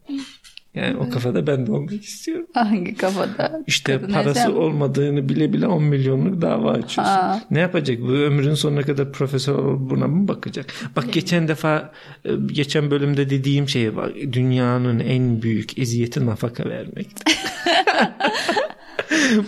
Yani 0.75 0.97
o 0.97 1.09
kafada 1.09 1.47
ben 1.47 1.67
de 1.67 1.71
olmak 1.71 2.03
istiyorum. 2.03 2.45
Hangi 2.53 2.95
kafada? 2.95 3.63
İşte 3.67 3.93
Kadın 4.01 4.13
parası 4.13 4.39
ezen- 4.39 4.51
olmadığını 4.51 5.29
bile 5.29 5.53
bile 5.53 5.67
10 5.67 5.83
milyonluk 5.83 6.41
dava 6.41 6.71
açıyorsun. 6.71 7.03
Ha. 7.13 7.43
Ne 7.51 7.59
yapacak? 7.59 8.01
Bu 8.01 8.11
ömrün 8.11 8.53
sonuna 8.53 8.81
kadar 8.81 9.11
profesör 9.11 9.57
buna 9.79 10.07
mı 10.07 10.27
bakacak? 10.27 10.65
Bak 10.95 11.13
geçen 11.13 11.47
defa 11.47 11.91
e, 12.25 12.29
geçen 12.45 12.91
bölümde 12.91 13.29
dediğim 13.29 13.69
şey 13.69 13.95
var. 13.95 14.13
Dünyanın 14.33 14.99
en 14.99 15.41
büyük 15.41 15.77
eziyeti 15.79 16.25
nafaka 16.25 16.69
vermek. 16.69 17.07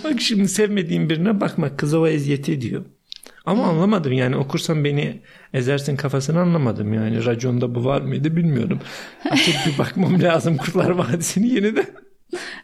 Bak 0.03 0.21
şimdi 0.21 0.47
sevmediğim 0.47 1.09
birine 1.09 1.41
bakmak 1.41 1.79
kız 1.79 1.93
o 1.93 2.07
eziyeti 2.07 2.51
ediyor. 2.51 2.85
Ama 3.45 3.67
anlamadım 3.67 4.13
yani 4.13 4.35
okursan 4.35 4.83
beni 4.83 5.21
ezersin 5.53 5.95
kafasını 5.95 6.39
anlamadım 6.39 6.93
yani. 6.93 7.25
Raconda 7.25 7.75
bu 7.75 7.85
var 7.85 8.01
mıydı 8.01 8.35
bilmiyorum. 8.35 8.79
Açıp 9.29 9.55
bir 9.67 9.77
bakmam 9.77 10.21
lazım 10.21 10.57
Kurtlar 10.57 10.89
Vadisi'ni 10.89 11.47
yeniden. 11.47 11.85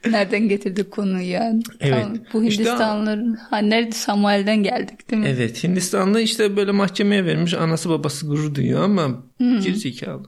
Nereden 0.05 0.49
getirdik 0.49 0.91
konuyu 0.91 1.29
yani? 1.29 1.61
Evet. 1.79 2.03
Tamam, 2.03 2.17
bu 2.33 2.43
Hindistanlıların 2.43 3.35
ha 3.49 3.57
nerede 3.57 3.91
Samuel'den 3.91 4.63
geldik 4.63 5.11
değil 5.11 5.21
mi? 5.21 5.27
Evet 5.27 5.63
Hindistan'da 5.63 6.21
işte 6.21 6.57
böyle 6.57 6.71
mahkemeye 6.71 7.25
vermiş 7.25 7.53
anası 7.53 7.89
babası 7.89 8.27
gurur 8.27 8.55
duyuyor 8.55 8.83
ama 8.83 9.23
hmm. 9.37 9.59
gerizekalı. 9.59 10.23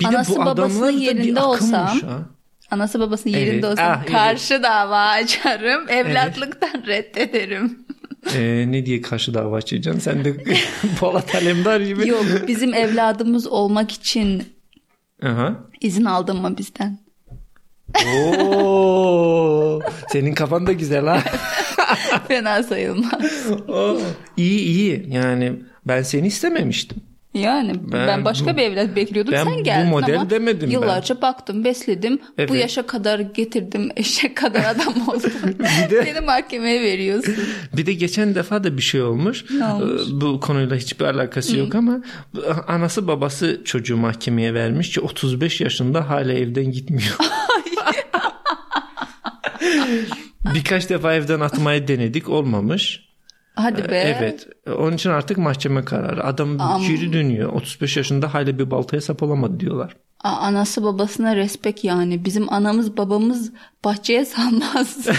Bir 0.00 0.04
Anası 0.04 0.34
de 0.34 0.36
bu 0.36 0.44
babasının 0.44 0.90
yerinde 0.90 1.40
olsam- 1.40 2.00
ha. 2.00 2.20
Anası 2.70 3.00
babasının 3.00 3.34
Evet. 3.34 3.46
yerinde 3.46 3.66
olsam 3.66 3.86
Ah, 3.90 3.98
evet. 4.02 4.12
karşı 4.12 4.62
dava 4.62 5.06
açarım. 5.06 5.88
Evlatlıktan 5.88 6.82
reddederim. 6.86 7.85
Ee, 8.34 8.64
ne 8.68 8.86
diye 8.86 9.00
karşı 9.00 9.34
dava 9.34 9.56
açacaksın? 9.56 10.00
Sen 10.00 10.24
de 10.24 10.36
Polat 11.00 11.34
Alemdar 11.34 11.80
gibi. 11.80 12.08
Yok 12.08 12.24
bizim 12.48 12.74
evladımız 12.74 13.46
olmak 13.46 13.92
için 13.92 14.44
Aha. 15.22 15.56
izin 15.80 16.04
aldın 16.04 16.36
mı 16.36 16.58
bizden? 16.58 16.98
Oo, 18.06 19.80
senin 20.08 20.34
kafan 20.34 20.66
da 20.66 20.72
güzel 20.72 21.06
ha. 21.06 21.22
Fena 22.28 22.62
sayılmaz. 22.62 23.50
Oo, 23.68 23.98
iyi 24.36 24.60
iyi. 24.60 25.06
Yani 25.08 25.52
ben 25.86 26.02
seni 26.02 26.26
istememiştim. 26.26 26.98
Yani 27.36 27.72
ben, 27.92 28.06
Ben 28.08 28.24
başka 28.24 28.52
bu- 28.52 28.56
bir 28.56 28.62
evlat 28.62 28.96
bekliyordum 28.96 29.32
ben 29.32 29.44
sen 29.44 29.58
bu 29.58 29.62
geldin 29.64 29.88
model 29.90 30.20
ama 30.20 30.30
demedim 30.30 30.68
ben. 30.68 30.72
yıllarca 30.72 31.22
baktım 31.22 31.64
besledim 31.64 32.18
Evet. 32.38 32.50
bu 32.50 32.54
yaşa 32.56 32.86
kadar 32.86 33.18
getirdim 33.18 33.88
eşek 33.96 34.36
kadar 34.36 34.64
adam 34.74 34.94
oldum. 35.08 35.30
Bir 35.58 35.90
de- 35.90 36.04
Seni 36.04 36.20
mahkemeye 36.20 36.80
veriyorsun. 36.82 37.34
Bir 37.76 37.86
de 37.86 37.92
geçen 37.94 38.34
defa 38.34 38.64
da 38.64 38.76
bir 38.76 38.82
şey 38.82 39.02
olmuş. 39.02 39.44
Ne 39.50 39.64
olmuş? 39.66 40.02
Ee, 40.02 40.20
Bu 40.20 40.40
konuyla 40.40 40.76
hiçbir 40.76 41.04
alakası 41.04 41.56
yok 41.58 41.74
ama 41.74 42.02
bu- 42.34 42.42
anası 42.66 43.08
babası 43.08 43.60
çocuğu 43.64 43.96
mahkemeye 43.96 44.54
vermiş 44.54 44.90
ki 44.90 45.00
35 45.00 45.60
yaşında 45.60 46.08
hala 46.08 46.32
evden 46.32 46.72
gitmiyor. 46.72 47.16
Birkaç 50.54 50.90
defa 50.90 51.14
evden 51.14 51.40
atmayı 51.40 51.88
denedik 51.88 52.28
olmamış. 52.28 53.06
Hadi 53.56 53.88
be. 53.88 54.16
Evet. 54.18 54.46
Onun 54.78 54.92
için 54.96 55.10
artık 55.10 55.38
mahkeme 55.38 55.84
kararı. 55.84 56.24
Adam 56.24 56.56
Am- 56.56 56.88
geri 56.88 57.12
dönüyor. 57.12 57.52
35 57.52 57.96
yaşında 57.96 58.34
hala 58.34 58.58
bir 58.58 58.70
baltaya 58.70 59.00
sap 59.00 59.22
olamadı 59.22 59.60
diyorlar. 59.60 59.96
A- 60.24 60.36
Anası 60.36 60.84
babasına 60.84 61.36
respekt 61.36 61.84
yani. 61.84 62.24
Bizim 62.24 62.52
anamız 62.52 62.96
babamız 62.96 63.52
bahçeye 63.84 64.24
salmaz. 64.24 65.08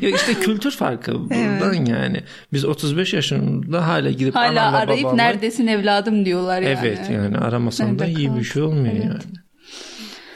Ya 0.00 0.08
işte 0.10 0.34
kültür 0.34 0.70
farkı 0.70 1.14
buradan 1.30 1.84
yani. 1.84 2.20
Biz 2.52 2.64
35 2.64 3.12
yaşında 3.14 3.86
hala 3.88 4.10
gidip 4.10 4.34
Hala 4.34 4.62
anamla 4.62 4.78
arayıp 4.78 5.04
babamla- 5.04 5.16
neredesin 5.16 5.66
evladım 5.66 6.24
diyorlar 6.24 6.62
yani. 6.62 6.78
Evet 6.80 7.10
yani 7.10 7.38
aramasan 7.38 7.98
da 7.98 8.06
iyi 8.06 8.36
bir 8.36 8.44
şey 8.44 8.62
olmuyor 8.62 8.94
Evet. 8.94 9.04
yani. 9.04 9.20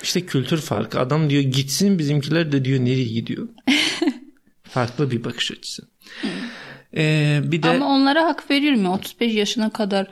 İşte 0.03 0.21
kültür 0.27 0.59
farkı. 0.59 1.01
Adam 1.01 1.31
diyor 1.31 1.43
gitsin 1.43 1.99
bizimkiler 1.99 2.53
de 2.53 2.65
diyor 2.65 2.81
nereye 2.81 3.05
gidiyor. 3.09 3.49
Farklı 4.77 5.11
bir 5.11 5.25
bakış 5.25 5.53
açısı. 5.53 5.83
Ee, 6.97 7.41
bir 7.45 7.63
de 7.63 7.69
Ama 7.69 7.87
onlara 7.87 8.25
hak 8.25 8.51
veriyorum 8.51 8.85
ya 8.85 8.93
35 8.93 9.35
yaşına 9.35 9.71
kadar 9.71 10.07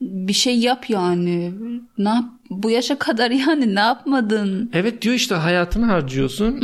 bir 0.00 0.32
şey 0.32 0.58
yap 0.58 0.90
yani. 0.90 1.52
Ne 1.98 2.08
yap- 2.08 2.24
bu 2.50 2.70
yaşa 2.70 2.98
kadar 2.98 3.30
yani 3.30 3.74
ne 3.74 3.80
yapmadın? 3.80 4.70
evet 4.72 5.02
diyor 5.02 5.14
işte 5.14 5.34
hayatını 5.34 5.86
harcıyorsun. 5.86 6.60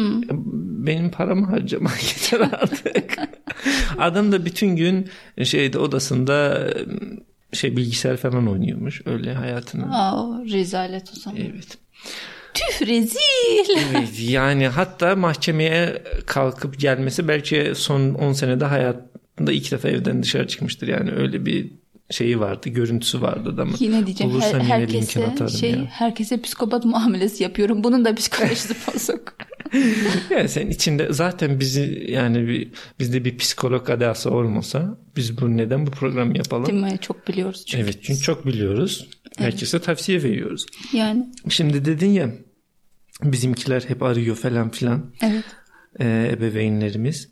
Benim 0.86 1.10
paramı 1.10 1.46
harcama 1.46 1.90
yeter 2.02 2.40
artık. 2.40 3.16
Adam 3.98 4.32
da 4.32 4.44
bütün 4.44 4.76
gün 4.76 5.08
şeyde 5.44 5.78
odasında 5.78 6.68
şey 7.52 7.76
bilgisayar 7.76 8.16
falan 8.16 8.48
oynuyormuş 8.48 9.02
öyle 9.06 9.34
hayatını. 9.34 9.96
Aa, 9.96 10.44
rezalet 10.44 11.12
o 11.16 11.20
zaman. 11.20 11.40
Evet. 11.40 11.78
Tüh 12.54 12.86
rezil. 12.86 13.18
Evet 13.96 14.20
yani 14.20 14.68
hatta 14.68 15.16
mahkemeye 15.16 16.02
kalkıp 16.26 16.78
gelmesi 16.80 17.28
belki 17.28 17.72
son 17.74 18.14
10 18.14 18.32
senede 18.32 18.64
hayatında 18.64 19.52
ilk 19.52 19.70
defa 19.72 19.88
evden 19.88 20.22
dışarı 20.22 20.46
çıkmıştır. 20.48 20.88
Yani 20.88 21.10
öyle 21.12 21.46
bir 21.46 21.70
şeyi 22.10 22.40
vardı, 22.40 22.68
görüntüsü 22.68 23.20
vardı 23.22 23.50
adamın. 23.54 23.76
Yine 23.78 24.06
diyeceğim 24.06 24.32
her- 24.32 24.40
Bulursam 24.40 24.60
linkini 24.92 25.24
herkese 25.24 25.58
şey 25.58 25.70
ya. 25.70 25.84
herkese 25.90 26.40
psikopat 26.40 26.84
muamelesi 26.84 27.42
yapıyorum. 27.42 27.84
Bunun 27.84 28.04
da 28.04 28.14
psikolojisi 28.14 28.74
bozuk. 28.94 29.34
Yani 30.30 30.48
sen 30.48 30.66
içinde 30.66 31.08
zaten 31.10 31.60
bizi 31.60 32.06
yani 32.08 32.48
bir, 32.48 32.68
bizde 33.00 33.24
bir 33.24 33.38
psikolog 33.38 33.90
adası 33.90 34.30
olmasa 34.30 34.98
biz 35.16 35.40
bu 35.40 35.56
neden 35.56 35.86
bu 35.86 35.90
programı 35.90 36.36
yapalım? 36.36 36.66
Değil 36.66 36.82
mi? 36.82 36.98
Çok 37.00 37.28
biliyoruz 37.28 37.64
çünkü. 37.66 37.84
Evet 37.84 37.98
çünkü 38.02 38.20
çok 38.20 38.46
biliyoruz. 38.46 39.08
Herkese 39.38 39.78
tavsiye 39.78 40.22
veriyoruz. 40.22 40.66
Yani 40.92 41.26
Şimdi 41.48 41.84
dedin 41.84 42.10
ya 42.10 42.30
bizimkiler 43.22 43.84
hep 43.88 44.02
arıyor 44.02 44.36
falan 44.36 44.70
filan. 44.70 45.04
evet. 45.22 45.44
e, 46.00 46.28
ebeveynlerimiz. 46.32 47.28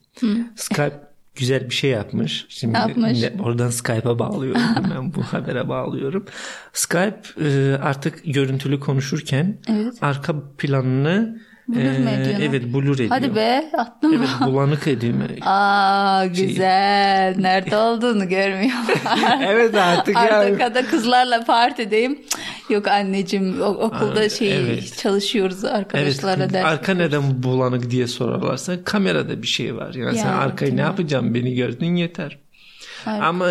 Skype 0.57 1.01
güzel 1.35 1.71
bir 1.71 1.75
şey 1.75 1.91
yapmış. 1.91 2.47
Şimdi 2.49 2.79
yapmış? 2.79 3.25
oradan 3.41 3.71
Skype'a 3.71 4.19
bağlıyorum. 4.19 4.61
Hemen 4.75 5.15
bu 5.15 5.23
habere 5.23 5.69
bağlıyorum. 5.69 6.25
Skype 6.73 7.21
e, 7.41 7.79
artık 7.83 8.23
görüntülü 8.25 8.81
konuşurken 8.81 9.59
Evet. 9.69 9.95
arka 10.01 10.35
planını 10.59 11.41
Blur 11.73 12.05
lan? 12.05 12.41
evet 12.43 12.75
blur 12.75 12.95
ediyor. 12.95 13.09
Hadi 13.09 13.35
be 13.37 13.71
attım. 13.79 14.13
Evet 14.19 14.29
bulanık 14.41 14.87
ediyor. 14.87 15.15
Aa 15.41 16.27
güzel. 16.27 17.35
Nerede 17.39 17.77
olduğunu 17.77 18.29
görmüyorlar. 18.29 19.41
evet 19.47 19.75
artık 19.75 20.15
ya. 20.17 20.39
Arkada 20.39 20.87
kızlarla 20.87 21.45
partideyim. 21.45 22.19
Yok 22.71 22.89
anneciğim 22.89 23.61
okulda 23.63 24.21
Aa, 24.21 24.29
şey 24.29 24.57
evet. 24.57 24.97
çalışıyoruz 24.97 25.65
Evet, 25.65 25.75
arkadaşlarla 25.75 26.53
ders. 26.53 26.65
arka 26.65 26.95
neden 26.95 27.43
bulanık 27.43 27.91
diye 27.91 28.07
sorarlarsa 28.07 28.85
kamerada 28.85 29.43
bir 29.43 29.47
şey 29.47 29.77
var. 29.77 29.95
Yani 29.95 30.19
sen 30.19 30.27
Ya, 30.27 30.37
arkayı 30.37 30.71
ne 30.71 30.75
mi? 30.75 30.81
yapacaksın 30.81 31.35
beni 31.35 31.55
gördün 31.55 31.95
yeter. 31.95 32.39
Hayır. 33.05 33.23
Ama 33.23 33.49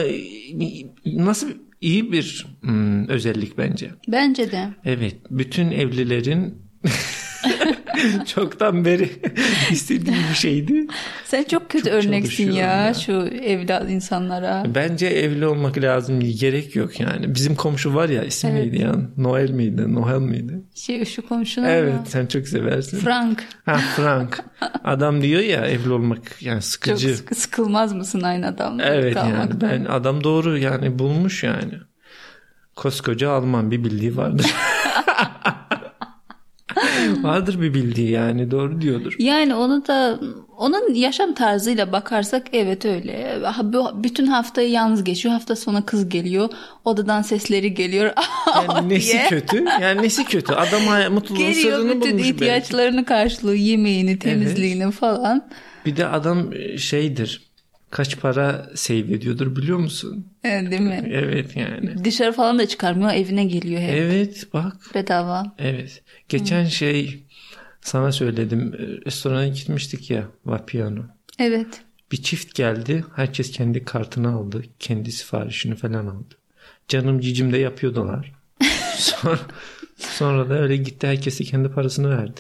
nasıl 1.05 1.47
iyi 1.81 2.11
bir 2.11 2.47
hmm, 2.61 3.07
özellik 3.09 3.57
bence. 3.57 3.91
Bence 4.07 4.51
de. 4.51 4.69
Evet, 4.85 5.15
bütün 5.29 5.71
evlilerin 5.71 6.61
çoktan 8.25 8.85
beri 8.85 9.09
istediği 9.71 10.15
bir 10.29 10.35
şeydi. 10.35 10.87
Sen 11.25 11.43
çok 11.43 11.69
kötü 11.69 11.83
Çok 11.85 11.93
örneksin 11.93 12.51
ya, 12.51 12.85
ya. 12.85 12.93
şu 12.93 13.11
evlat 13.43 13.89
insanlara. 13.89 14.63
Bence 14.75 15.07
evli 15.07 15.45
olmak 15.47 15.77
lazım. 15.77 16.19
Gerek 16.39 16.75
yok 16.75 16.99
yani. 16.99 17.35
Bizim 17.35 17.55
komşu 17.55 17.95
var 17.95 18.09
ya 18.09 18.23
ismi 18.23 18.49
Evet. 18.51 18.63
neydi 18.63 18.81
ya? 18.81 18.95
Noel 19.17 19.49
miydi? 19.49 19.93
Noel 19.93 20.19
miydi? 20.19 20.61
Şey 20.75 21.05
şu 21.05 21.27
komşunun 21.27 21.65
Evet, 21.67 21.93
ama. 21.93 22.05
sen 22.05 22.25
çok 22.25 22.47
seversin. 22.47 22.99
Frank. 22.99 23.43
ha 23.65 23.77
Frank. 23.95 24.43
Adam 24.83 25.21
diyor 25.21 25.41
ya 25.41 25.65
evli 25.65 25.91
olmak 25.91 26.41
yani 26.41 26.55
Çok 26.61 26.63
sıkıcı. 26.63 27.15
sıkı, 27.17 27.35
sıkılmaz 27.35 27.93
mısın 27.93 28.21
aynı 28.21 28.47
adamla? 28.47 28.83
Evet 28.83 29.15
yani 29.15 29.61
ben 29.61 29.85
adam 29.85 30.23
doğru 30.23 30.57
yani 30.57 30.99
bulmuş 30.99 31.43
yani. 31.43 31.73
Koskoca 32.75 33.31
Alman 33.31 33.71
bir 33.71 33.83
bildiği 33.83 34.17
vardır. 34.17 34.45
vardır 37.21 37.61
bir 37.61 37.73
bildiği 37.73 38.11
yani 38.11 38.51
doğru 38.51 38.81
diyordur. 38.81 39.15
Yani 39.19 39.55
onu 39.55 39.87
da 39.87 40.19
onun 40.57 40.93
yaşam 40.93 41.33
tarzıyla 41.33 41.91
bakarsak 41.91 42.47
evet 42.53 42.85
öyle. 42.85 43.39
Bütün 43.93 44.27
haftayı 44.27 44.69
yalnız 44.69 45.03
geçiyor. 45.03 45.33
Hafta 45.33 45.55
sonu 45.55 45.85
kız 45.85 46.09
geliyor. 46.09 46.49
Odadan 46.85 47.21
sesleri 47.21 47.73
geliyor. 47.73 48.11
Yani 48.67 48.89
nesi 48.89 49.19
kötü? 49.29 49.65
Yani 49.81 50.01
nesi 50.01 50.25
kötü? 50.25 50.53
Adam 50.53 51.13
mutluluğun 51.13 51.39
Geliyor 51.41 51.77
sırrını 51.77 51.89
bütün 51.89 52.01
bulmuş 52.01 52.23
belki. 52.23 52.29
ihtiyaçlarını 52.29 53.05
karşılıyor. 53.05 53.57
Yemeğini, 53.57 54.19
temizliğini 54.19 54.91
falan. 54.91 55.49
Bir 55.85 55.97
de 55.97 56.07
adam 56.07 56.49
şeydir. 56.77 57.50
Kaç 57.91 58.19
para 58.19 58.69
save 58.75 58.97
ediyordur 58.99 59.55
biliyor 59.55 59.77
musun? 59.77 60.25
Evet, 60.43 60.71
değil 60.71 60.81
mi? 60.81 61.09
Evet 61.11 61.55
yani. 61.55 62.03
Dışarı 62.05 62.31
falan 62.31 62.59
da 62.59 62.67
çıkarmıyor. 62.67 63.13
Evine 63.13 63.45
geliyor 63.45 63.81
hep. 63.81 63.89
Evet 63.95 64.47
bak. 64.53 64.75
Bedava. 64.95 65.55
Evet. 65.59 66.03
Geçen 66.29 66.65
şey 66.65 67.23
sana 67.81 68.11
söyledim. 68.11 68.73
e, 68.73 69.05
Restorana 69.05 69.47
gitmiştik 69.47 70.11
ya. 70.11 70.27
Vapiano. 70.45 71.01
Evet. 71.39 71.81
Bir 72.11 72.17
çift 72.23 72.55
geldi. 72.55 73.05
Herkes 73.15 73.51
kendi 73.51 73.85
kartını 73.85 74.29
aldı. 74.33 74.63
Kendi 74.79 75.11
siparişini 75.11 75.75
falan 75.75 76.05
aldı. 76.07 76.35
Canım 76.87 77.19
cicim 77.19 77.53
de 77.53 77.57
yapıyordular. 77.57 78.31
sonra, 78.97 79.39
sonra 79.97 80.49
da 80.49 80.59
öyle 80.61 80.77
gitti. 80.77 81.07
Herkese 81.07 81.43
kendi 81.43 81.69
parasını 81.69 82.17
verdi. 82.17 82.39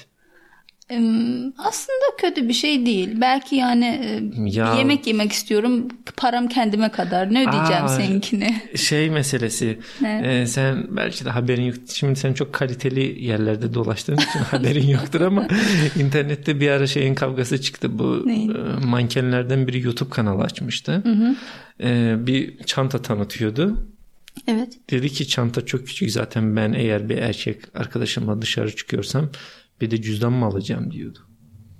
Aslında 1.57 2.05
kötü 2.21 2.47
bir 2.47 2.53
şey 2.53 2.85
değil. 2.85 3.09
Belki 3.21 3.55
yani 3.55 3.85
e, 3.85 4.21
Ya- 4.49 4.75
yemek 4.75 5.07
yemek 5.07 5.31
istiyorum. 5.31 5.87
Param 6.17 6.47
kendime 6.47 6.89
kadar. 6.89 7.33
Ne 7.33 7.41
ödeyeceğim 7.49 7.83
Aa, 7.83 7.87
seninkine? 7.87 8.61
Şey 8.75 9.09
meselesi. 9.09 9.79
E, 10.23 10.45
sen 10.47 10.87
belki 10.89 11.25
de 11.25 11.29
haberin 11.29 11.63
yok. 11.63 11.75
Şimdi 11.93 12.19
sen 12.19 12.33
çok 12.33 12.53
kaliteli 12.53 13.25
yerlerde 13.25 13.73
dolaştığın 13.73 14.15
için 14.17 14.39
haberin 14.51 14.87
yoktur 14.87 15.21
ama 15.21 15.47
internette 15.99 16.59
bir 16.59 16.69
ara 16.69 16.87
şeyin 16.87 17.15
kavgası 17.15 17.61
çıktı. 17.61 17.99
Bu 17.99 18.23
Neyin? 18.27 18.49
e, 18.49 18.85
mankenlerden 18.85 19.67
biri 19.67 19.81
YouTube 19.85 20.09
kanalı 20.09 20.43
açmıştı. 20.43 21.03
E, 21.83 22.15
bir 22.27 22.57
çanta 22.63 23.01
tanıtıyordu. 23.01 23.87
Evet. 24.47 24.73
Dedi 24.89 25.09
ki 25.09 25.27
çanta 25.27 25.65
çok 25.65 25.87
küçük 25.87 26.11
zaten 26.11 26.55
ben 26.55 26.73
eğer 26.73 27.09
bir 27.09 27.17
erkek 27.17 27.57
arkadaşımla 27.75 28.41
dışarı 28.41 28.75
çıkıyorsam 28.75 29.29
Bir 29.81 29.91
de 29.91 30.01
cüzdan 30.01 30.33
mı 30.33 30.45
alacağım 30.45 30.91
diyordu. 30.91 31.19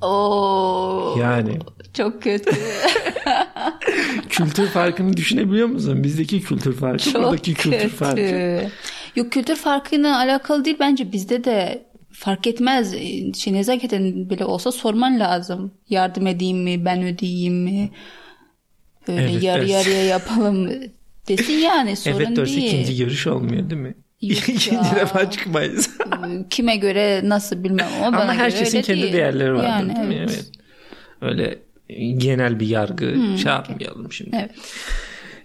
Oo. 0.02 1.16
Yani. 1.20 1.60
Çok 1.94 2.22
kötü. 2.24 2.52
kültür 4.30 4.68
farkını 4.68 5.18
düşünebiliyor 5.18 5.68
musun? 5.68 6.04
Bizdeki 6.04 6.42
kültür 6.42 6.74
farkı, 6.74 7.04
Çok 7.12 7.24
buradaki 7.24 7.54
kültür 7.54 7.78
kötü. 7.80 7.90
farkı. 7.96 8.70
Yok 9.16 9.32
kültür 9.32 9.56
farkıyla 9.56 10.18
alakalı 10.18 10.66
değil 10.66 10.78
bence 10.80 11.12
bizde 11.12 11.44
de 11.44 11.86
fark 12.12 12.48
etmez. 12.48 12.96
Şey, 13.38 13.54
nezaketen 13.54 14.30
bile 14.30 14.46
olsa 14.46 14.72
sorman 14.72 15.20
lazım. 15.20 15.72
Yardım 15.90 16.28
edeyim 16.28 16.64
mi, 16.64 16.86
ben 16.86 17.04
ödeyeyim 17.04 17.54
mi? 17.64 17.90
Böyle 19.08 19.32
Evet, 19.32 19.44
yarı 19.44 19.62
dersin. 19.62 19.74
yarıya 19.74 20.04
yapalım 20.06 20.70
desin 21.28 21.54
yani 21.54 21.96
sorun 21.96 22.16
Evet 22.20 22.38
değil. 22.38 22.58
ikinci 22.58 22.98
görüş 22.98 23.28
olmuyor 23.28 23.70
değil 23.70 23.82
mi? 23.82 23.96
İkinci 24.22 24.72
defa 24.96 25.32
çıkmayız. 25.32 25.90
Kime 26.50 26.76
göre 26.76 27.22
nasıl 27.24 27.64
bilmem 27.64 27.88
ama 28.04 28.18
bana 28.18 28.22
Ama 28.32 28.34
göre 28.34 28.58
öyle 28.60 28.82
kendi 28.82 29.02
değil. 29.02 29.14
değerleri 29.14 29.54
vardır 29.54 29.68
Yani, 29.68 29.96
değil 29.96 30.08
mi? 30.08 30.16
evet. 30.20 30.32
Evet. 30.36 30.46
Öyle 31.22 31.60
genel 32.18 32.60
bir 32.60 32.68
yargı 32.68 33.16
şey 33.42 33.52
yapmayalım 33.52 34.12
şimdi. 34.12 34.36
Evet. 34.36 34.52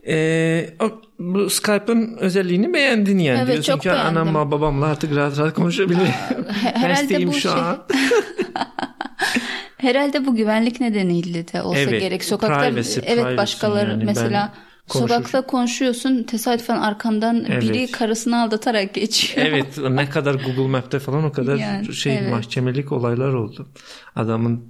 Ee, 0.09 0.71
bu 1.19 1.51
Skype'ın 1.51 2.17
özelliğini 2.17 2.75
beğendin 2.75 3.19
yani. 3.19 3.39
Evet, 3.39 3.53
Diyorsun 3.53 3.73
çok 3.73 3.83
ki 3.83 3.89
beğendim. 3.89 4.35
babamla 4.35 4.87
artık 4.87 5.17
rahat 5.17 5.39
rahat 5.39 5.55
konuşabilirim. 5.55 6.07
herhalde 6.63 7.27
bu 7.27 7.33
şu 7.33 7.41
şey- 7.41 7.53
an. 7.53 7.87
Herhalde 9.77 10.27
bu 10.27 10.35
güvenlik 10.37 10.81
nedeniyle 10.81 11.49
de 11.53 11.63
olsa 11.63 11.81
Evet, 11.81 12.01
gerek. 12.01 12.25
Sokakta 12.25 12.69
privacy, 12.69 13.01
evet 13.07 13.17
privacy 13.25 13.37
başkaları 13.37 13.91
yani. 13.91 14.05
mesela 14.05 14.53
Ben 14.55 14.63
konuşur- 14.89 15.09
sokakta 15.09 15.47
konuşuyorsun 15.47 16.23
tesadüfen 16.23 16.77
arkandan 16.77 17.45
Evet. 17.49 17.63
biri 17.63 17.91
karısını 17.91 18.43
aldatarak 18.43 18.95
geçiyor. 18.95 19.47
evet 19.47 19.79
ne 19.91 20.09
kadar 20.11 20.35
Google 20.35 20.69
Map'te 20.69 20.99
falan 20.99 21.25
o 21.25 21.33
kadar 21.33 21.57
Yani, 21.57 21.95
şey 21.95 22.19
evet. 22.19 22.31
mahkemelik 22.31 22.93
olaylar 22.93 23.33
oldu. 23.33 23.69
Adamın 24.17 24.65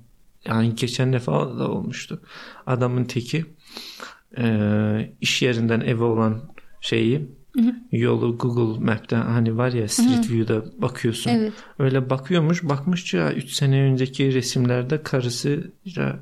yani 0.44 0.74
geçen 0.74 1.12
defa 1.12 1.32
da 1.58 1.70
olmuştu. 1.70 2.22
Adamın 2.66 3.04
teki 3.04 3.44
e, 4.38 4.44
iş 5.20 5.42
yerinden 5.42 5.80
eve 5.80 6.04
olan 6.04 6.40
şeyi 6.80 7.28
yolu 7.92 8.38
Google 8.38 8.84
Map'te 8.84 9.16
hani 9.16 9.56
var 9.56 9.72
ya 9.72 9.88
Street 9.88 10.30
View'da 10.30 10.64
bakıyorsun. 10.82 11.30
Evet. 11.30 11.52
Öyle 11.78 12.10
bakıyormuş 12.10 12.62
bakmış 12.62 13.14
ya 13.14 13.32
3 13.32 13.50
sene 13.52 13.82
önceki 13.82 14.34
resimlerde 14.34 15.02
karısı 15.02 15.70
ya 15.84 16.20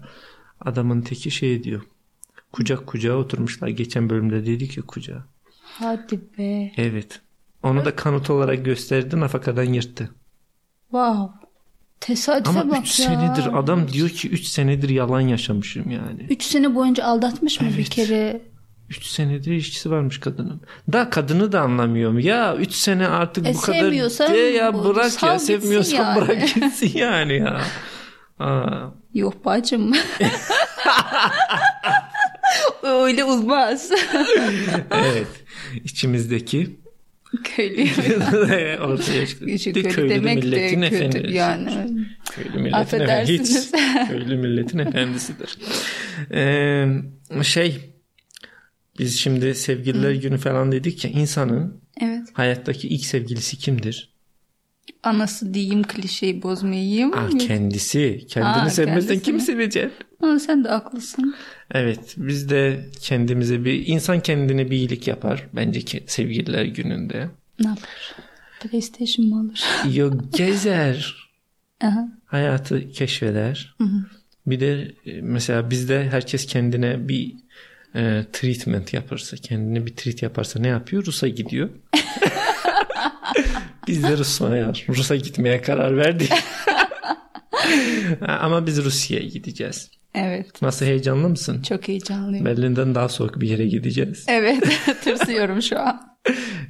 adamın 0.60 1.00
teki 1.00 1.30
şey 1.30 1.64
diyor. 1.64 1.82
Kucak 2.54 2.86
kucağa 2.86 3.12
oturmuşlar. 3.14 3.68
Geçen 3.68 4.10
bölümde 4.10 4.46
dedik 4.46 4.76
ya 4.76 4.82
kucağa. 4.86 5.24
Hadi 5.62 6.20
be. 6.38 6.72
Evet. 6.76 7.20
Onu 7.62 7.84
da 7.84 7.96
kanıt 7.96 8.30
olarak 8.30 8.64
gösterdi 8.64 9.20
nafakadan 9.20 9.64
yırttı. 9.64 10.10
Wow. 10.90 11.32
Tesadüfe 12.00 12.60
Ama 12.60 12.70
bak 12.70 12.78
3 12.82 13.00
ya. 13.00 13.06
senedir 13.06 13.58
adam 13.58 13.88
diyor 13.88 14.08
ki 14.08 14.28
3 14.28 14.44
senedir 14.46 14.88
yalan 14.88 15.20
yaşamışım 15.20 15.90
yani. 15.90 16.26
3 16.30 16.42
sene 16.42 16.74
boyunca 16.74 17.04
aldatmış 17.04 17.60
mı 17.60 17.68
bir 17.68 17.74
Evet. 17.74 17.88
kere? 17.88 18.42
3 18.90 19.04
senedir 19.06 19.52
ilişkisi 19.52 19.90
varmış 19.90 20.20
kadının. 20.20 20.60
Da 20.92 21.10
kadını 21.10 21.52
da 21.52 21.60
anlamıyorum. 21.60 22.18
Ya 22.18 22.56
3 22.56 22.72
sene 22.72 23.08
artık 23.08 23.46
E, 23.46 23.54
bu 23.54 23.60
kadar 23.60 23.78
sevmiyorsan 23.80 24.32
de 24.32 24.36
ya 24.38 24.84
bırak 24.84 25.22
ya 25.22 25.38
sevmiyorsan 25.38 25.96
yani. 26.04 26.20
bırak 26.20 26.54
gitsin 26.54 26.98
yani 26.98 27.32
ya. 27.36 27.60
Aa, 28.38 28.90
Yok 29.14 29.44
bacım. 29.44 29.92
Öyle 32.82 33.24
olmaz. 33.24 33.90
evet. 34.90 35.26
İçimizdeki 35.84 36.76
Köylü. 37.44 37.82
ortaya 38.80 39.26
çıktı. 39.26 39.46
Köylü, 39.46 39.88
köylü 39.88 40.10
demek 40.10 40.42
de 40.42 40.46
milletin 40.46 40.82
kötü 40.82 40.96
efendisi. 40.96 41.34
yani. 41.34 41.70
Köylü 42.30 42.58
milletin 42.58 42.72
Affedersiniz. 42.72 43.74
efendisi. 43.74 44.08
Köylü 44.08 44.36
milletin 44.36 44.78
efendisidir. 44.78 45.58
Ee, 46.32 46.86
şey 47.42 47.80
biz 48.98 49.18
şimdi 49.18 49.54
sevgililer 49.54 50.12
günü 50.12 50.38
falan 50.38 50.72
dedik 50.72 51.04
ya 51.04 51.10
insanın 51.10 51.80
Evet. 52.00 52.28
hayattaki 52.32 52.88
ilk 52.88 53.04
sevgilisi 53.04 53.58
kimdir? 53.58 54.14
Anası 55.02 55.54
diyeyim 55.54 55.82
klişeyi 55.82 56.42
bozmayayım. 56.42 57.12
Ah, 57.14 57.38
kendisi. 57.38 58.24
Kendini 58.28 58.52
Aa, 58.52 58.70
sevmezsen 58.70 59.18
kendisi 59.18 59.46
kimi 59.46 59.58
mi? 59.58 59.62
Aa, 60.24 60.38
sen 60.38 60.64
de 60.64 60.68
haklısın. 60.68 61.34
Evet 61.74 62.14
biz 62.16 62.48
de 62.50 62.84
kendimize 63.00 63.64
bir 63.64 63.86
insan 63.86 64.20
kendine 64.20 64.70
bir 64.70 64.76
iyilik 64.76 65.08
yapar 65.08 65.46
bence 65.52 65.80
ki 65.80 66.04
sevgililer 66.06 66.64
gününde. 66.64 67.28
Ne 67.60 67.68
yapar? 67.68 68.14
PlayStation 68.60 69.26
mı 69.26 69.40
alır? 69.40 69.64
Yok 69.96 70.14
gezer. 70.36 71.24
Aha. 71.82 72.08
hayatı 72.24 72.92
keşfeder. 72.92 73.76
Bir 74.46 74.60
de 74.60 74.94
e, 75.06 75.20
mesela 75.20 75.70
bizde 75.70 76.08
herkes 76.10 76.46
kendine 76.46 77.08
bir 77.08 77.34
e, 77.94 78.24
treatment 78.32 78.92
yaparsa, 78.94 79.36
kendine 79.36 79.86
bir 79.86 79.96
treat 79.96 80.22
yaparsa 80.22 80.60
ne 80.60 80.68
yapıyor? 80.68 81.04
Rus'a 81.06 81.28
gidiyor. 81.28 81.68
biz 83.88 84.02
de 84.02 84.16
Rus'a 84.16 84.72
Rus'a 84.88 85.16
gitmeye 85.16 85.62
karar 85.62 85.96
verdik. 85.96 86.32
Ama 88.20 88.66
biz 88.66 88.84
Rusya'ya 88.84 89.26
gideceğiz. 89.28 89.90
Evet. 90.14 90.62
Nasıl 90.62 90.86
heyecanlı 90.86 91.28
mısın? 91.28 91.62
Çok 91.62 91.88
heyecanlıyım. 91.88 92.44
Berlin'den 92.46 92.94
daha 92.94 93.08
soğuk 93.08 93.40
bir 93.40 93.48
yere 93.48 93.66
gideceğiz. 93.66 94.24
Evet. 94.28 94.80
Tırsıyorum 95.04 95.62
şu 95.62 95.80
an. 95.80 96.00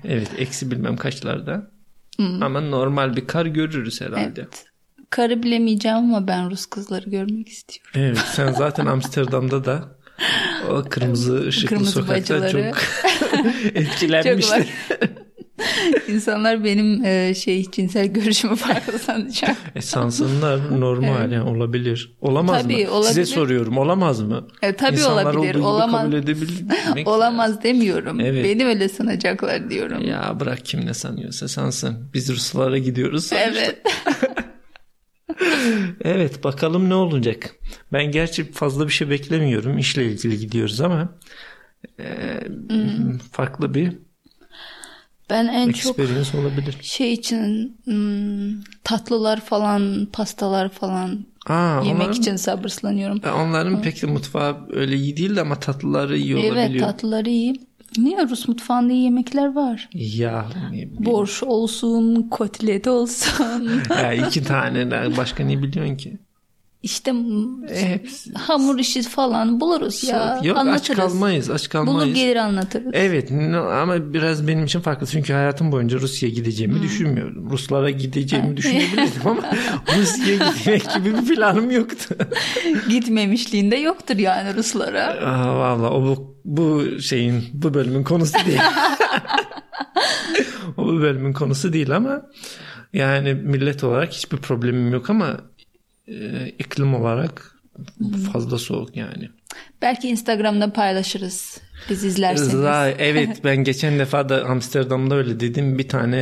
Evet, 0.04 0.30
eksi 0.38 0.70
bilmem 0.70 0.96
kaçlarda. 0.96 1.70
Ama 2.18 2.60
normal 2.60 3.16
bir 3.16 3.26
kar 3.26 3.46
görürüz 3.46 4.00
herhalde. 4.00 4.40
Evet. 4.40 4.64
Karı 5.10 5.42
bilemeyeceğim 5.42 5.98
ama 5.98 6.26
ben 6.26 6.50
Rus 6.50 6.66
kızları 6.66 7.10
görmek 7.10 7.48
istiyorum. 7.48 7.90
Evet 7.94 8.18
sen 8.18 8.52
zaten 8.52 8.86
Amsterdam'da 8.86 9.64
da 9.64 9.84
o 10.70 10.84
kırmızı 10.90 11.40
ışıklı 11.46 11.68
Kırmızı 11.68 11.92
sokakta 11.92 12.40
bacıları. 12.42 12.72
çok 12.72 12.80
Çok 13.62 13.76
etkilenmişti. 13.76 14.52
var. 14.52 14.66
İnsanlar 16.08 16.64
benim 16.64 17.04
e, 17.04 17.34
şey 17.34 17.70
cinsel 17.70 18.06
görüşümü 18.06 18.56
farklı 18.56 18.98
sanacak. 18.98 19.56
e, 19.74 19.80
sansınlar 19.80 20.80
normal 20.80 21.32
yani 21.32 21.42
olabilir. 21.42 22.16
Olamaz 22.20 22.62
Tabii, 22.62 22.72
mı? 22.72 22.78
Size 22.80 22.90
olabilir. 22.90 23.24
soruyorum 23.24 23.78
olamaz 23.78 24.20
mı? 24.20 24.48
E, 24.62 24.72
tabii 24.72 24.94
İnsanlar 24.96 25.34
olabilir. 25.34 25.54
Olamaz. 25.54 26.02
kabul 26.02 26.12
edebilmek 26.12 27.08
Olamaz 27.08 27.62
demiyorum. 27.62 28.20
Evet. 28.20 28.44
Beni 28.44 28.66
öyle 28.66 28.88
sanacaklar 28.88 29.70
diyorum. 29.70 30.04
Ya 30.08 30.36
bırak 30.40 30.64
kim 30.64 30.86
ne 30.86 30.94
sanıyorsa 30.94 31.48
sansın. 31.48 32.10
Biz 32.14 32.28
Ruslara 32.32 32.78
gidiyoruz. 32.78 33.26
sonuçta. 33.26 33.46
Evet. 33.50 33.82
Evet 36.04 36.44
bakalım 36.44 36.88
ne 36.90 36.94
olacak. 36.94 37.50
Ben 37.92 38.10
gerçi 38.10 38.52
fazla 38.52 38.86
bir 38.86 38.92
şey 38.92 39.10
beklemiyorum. 39.10 39.78
İşle 39.78 40.04
ilgili 40.04 40.38
gidiyoruz 40.38 40.80
ama 40.80 41.18
e, 42.00 42.40
farklı 43.32 43.74
bir 43.74 43.92
Ben 45.30 45.46
en 45.46 45.72
çok 45.72 45.98
experience 45.98 46.38
olabilir. 46.38 46.76
şey 46.82 47.12
için 47.12 47.76
hmm, 47.84 48.60
tatlılar 48.84 49.40
falan, 49.40 50.06
pastalar 50.12 50.68
falan 50.68 51.24
Aa, 51.46 51.80
yemek 51.84 51.96
onların- 52.06 52.20
için 52.20 52.36
sabırsızlanıyorum. 52.36 53.20
E, 53.24 53.30
Onların 53.30 53.82
pek 53.82 54.02
de 54.02 54.06
mutfağı 54.06 54.56
öyle 54.72 54.96
iyi 54.96 55.16
değil 55.16 55.36
de 55.36 55.40
ama 55.40 55.60
tatlıları 55.60 56.16
iyi 56.18 56.36
Evet 56.38 56.52
olabiliyor. 56.52 56.86
tatlıları 56.88 57.30
iyi. 57.30 57.54
Niye 57.98 58.28
Rus 58.28 58.48
mutfağında 58.48 58.92
iyi 58.92 59.02
yemekler 59.04 59.54
var? 59.54 59.88
Ya. 59.92 60.46
Borş 60.98 61.42
olsun, 61.42 62.22
kotlet 62.22 62.86
olsun. 62.88 63.70
ya 63.90 64.12
iki 64.12 64.44
tane 64.44 65.16
başka 65.16 65.44
ne 65.44 65.62
biliyorsun 65.62 65.96
ki? 65.96 66.18
İşte 66.84 67.12
m- 67.12 67.68
E, 67.70 67.88
hepsi. 67.88 68.32
hamur 68.34 68.78
işi 68.78 69.02
falan 69.02 69.60
buluruz 69.60 70.04
ya. 70.04 70.40
Yok 70.44 70.56
aç 70.56 70.60
anlatırız. 70.66 70.96
kalmayız 70.98 71.50
aç 71.50 71.74
Bulur 71.74 71.86
kalmayız. 71.86 72.14
gelir 72.14 72.36
anlatırız. 72.36 72.90
Evet 72.92 73.30
ama 73.82 74.12
biraz 74.14 74.48
benim 74.48 74.64
için 74.64 74.80
farklı. 74.80 75.06
Çünkü 75.06 75.32
hayatım 75.32 75.72
boyunca 75.72 75.98
Rusya'ya 75.98 76.34
gideceğimi 76.34 76.82
düşünmüyordum. 76.82 77.50
Ruslara 77.50 77.90
gideceğimi 77.90 78.56
düşünebilirdim 78.56 79.22
ama 79.24 79.42
Rusya'ya 80.00 80.50
gitmek 80.50 80.94
gibi 80.94 81.14
bir 81.14 81.34
planım 81.34 81.70
yoktu. 81.70 82.14
Gitmemişliğinde 82.88 83.76
yoktur 83.76 84.16
yani 84.16 84.54
Ruslara. 84.56 85.04
Aa, 85.06 85.58
Valla 85.58 85.90
o 85.90 86.02
bu, 86.02 86.36
bu 86.44 86.84
şeyin 87.00 87.44
bu 87.52 87.74
bölümün 87.74 88.04
konusu 88.04 88.38
değil. 88.46 88.60
o 90.76 90.84
bu 90.86 91.00
bölümün 91.00 91.32
konusu 91.32 91.72
değil 91.72 91.96
ama 91.96 92.22
yani 92.92 93.34
millet 93.34 93.84
olarak 93.84 94.12
hiçbir 94.12 94.36
problemim 94.36 94.92
yok 94.92 95.10
ama 95.10 95.36
e, 96.08 96.48
iklim 96.58 96.94
olarak 96.94 97.54
fazla 98.32 98.58
soğuk 98.58 98.96
yani. 98.96 99.30
Belki 99.82 100.08
Instagram'da 100.08 100.72
paylaşırız. 100.72 101.60
Biz 101.90 102.04
izlerseniz. 102.04 102.54
Evet 102.98 103.44
ben 103.44 103.56
geçen 103.56 103.98
defa 103.98 104.28
da 104.28 104.44
Amsterdam'da 104.44 105.14
öyle 105.14 105.40
dedim. 105.40 105.78
Bir 105.78 105.88
tane 105.88 106.16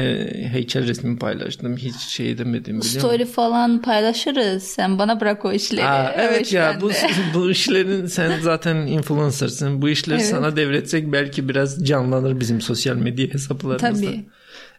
heykel 0.53 0.87
resmi 0.87 1.19
paylaştım. 1.19 1.77
Hiç 1.77 1.97
şey 1.97 2.39
demedim 2.39 2.63
biliyor 2.65 2.77
musun? 2.77 2.99
Story 2.99 3.25
falan 3.25 3.83
paylaşırız. 3.83 4.63
Sen 4.63 4.99
bana 4.99 5.21
bırak 5.21 5.45
o 5.45 5.53
işleri. 5.53 5.85
Aa, 5.85 6.13
evet 6.17 6.53
O 6.53 6.57
ya 6.57 6.79
bu 6.81 6.91
bu 7.35 7.51
işlerin 7.51 8.07
sen 8.07 8.41
zaten 8.41 8.77
influencer'sın. 8.77 9.83
Bu 9.83 9.89
işleri 9.89 10.19
Evet. 10.21 10.31
sana 10.31 10.57
devretsek 10.57 11.13
belki 11.13 11.49
biraz 11.49 11.85
canlanır 11.87 12.41
bizim 12.41 12.61
sosyal 12.61 12.97
medya 12.97 13.27
hesaplarımızda. 13.27 14.07
Tabii. 14.07 14.25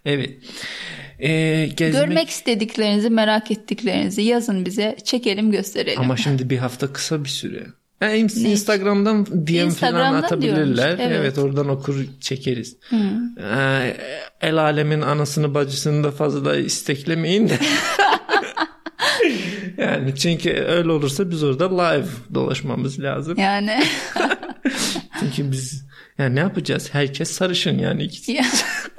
Evet. 0.05 0.37
E, 1.19 1.65
gezmek... 1.65 2.07
Görmek 2.07 2.29
istediklerinizi, 2.29 3.09
merak 3.09 3.51
ettiklerinizi 3.51 4.21
yazın 4.21 4.65
bize. 4.65 4.97
Çekelim, 5.03 5.51
gösterelim. 5.51 6.01
Ama 6.01 6.17
şimdi 6.17 6.49
bir 6.49 6.57
hafta 6.57 6.93
kısa 6.93 7.23
bir 7.23 7.29
süre. 7.29 7.65
Yani 8.01 8.17
Instagram'dan 8.19 9.25
DM 9.25 9.53
Instagram'dan 9.53 10.11
falan 10.11 10.23
atabilirler. 10.23 10.89
Evet. 10.89 11.17
evet. 11.19 11.37
oradan 11.37 11.69
okur 11.69 12.05
çekeriz. 12.19 12.77
Ee, 13.37 13.97
el 14.41 14.57
alemin 14.57 15.01
anasını 15.01 15.53
bacısını 15.53 16.03
da 16.03 16.11
fazla 16.11 16.55
isteklemeyin 16.55 17.49
de. 17.49 17.57
yani 19.77 20.15
çünkü 20.15 20.53
öyle 20.53 20.91
olursa 20.91 21.31
biz 21.31 21.43
orada 21.43 21.81
live 21.81 22.07
dolaşmamız 22.33 22.99
lazım. 22.99 23.37
Yani 23.39 23.83
Çünkü 25.19 25.51
biz 25.51 25.85
yani 26.17 26.35
ne 26.35 26.39
yapacağız? 26.39 26.89
Herkes 26.93 27.31
sarışın 27.31 27.77
yani 27.77 28.03
ikisi. 28.03 28.41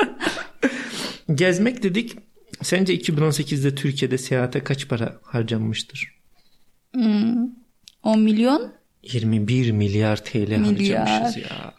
Gezmek 1.34 1.82
dedik. 1.82 2.16
Sence 2.62 2.94
2018'de 2.96 3.74
Türkiye'de 3.74 4.18
seyahate 4.18 4.64
kaç 4.64 4.88
para 4.88 5.18
harcanmıştır? 5.22 6.14
10 8.02 8.20
milyon 8.20 8.72
21 9.02 9.70
milyar 9.70 10.24
TL 10.24 10.36
Milyar. 10.38 11.08
harcamışız 11.08 11.36
ya. 11.42 11.74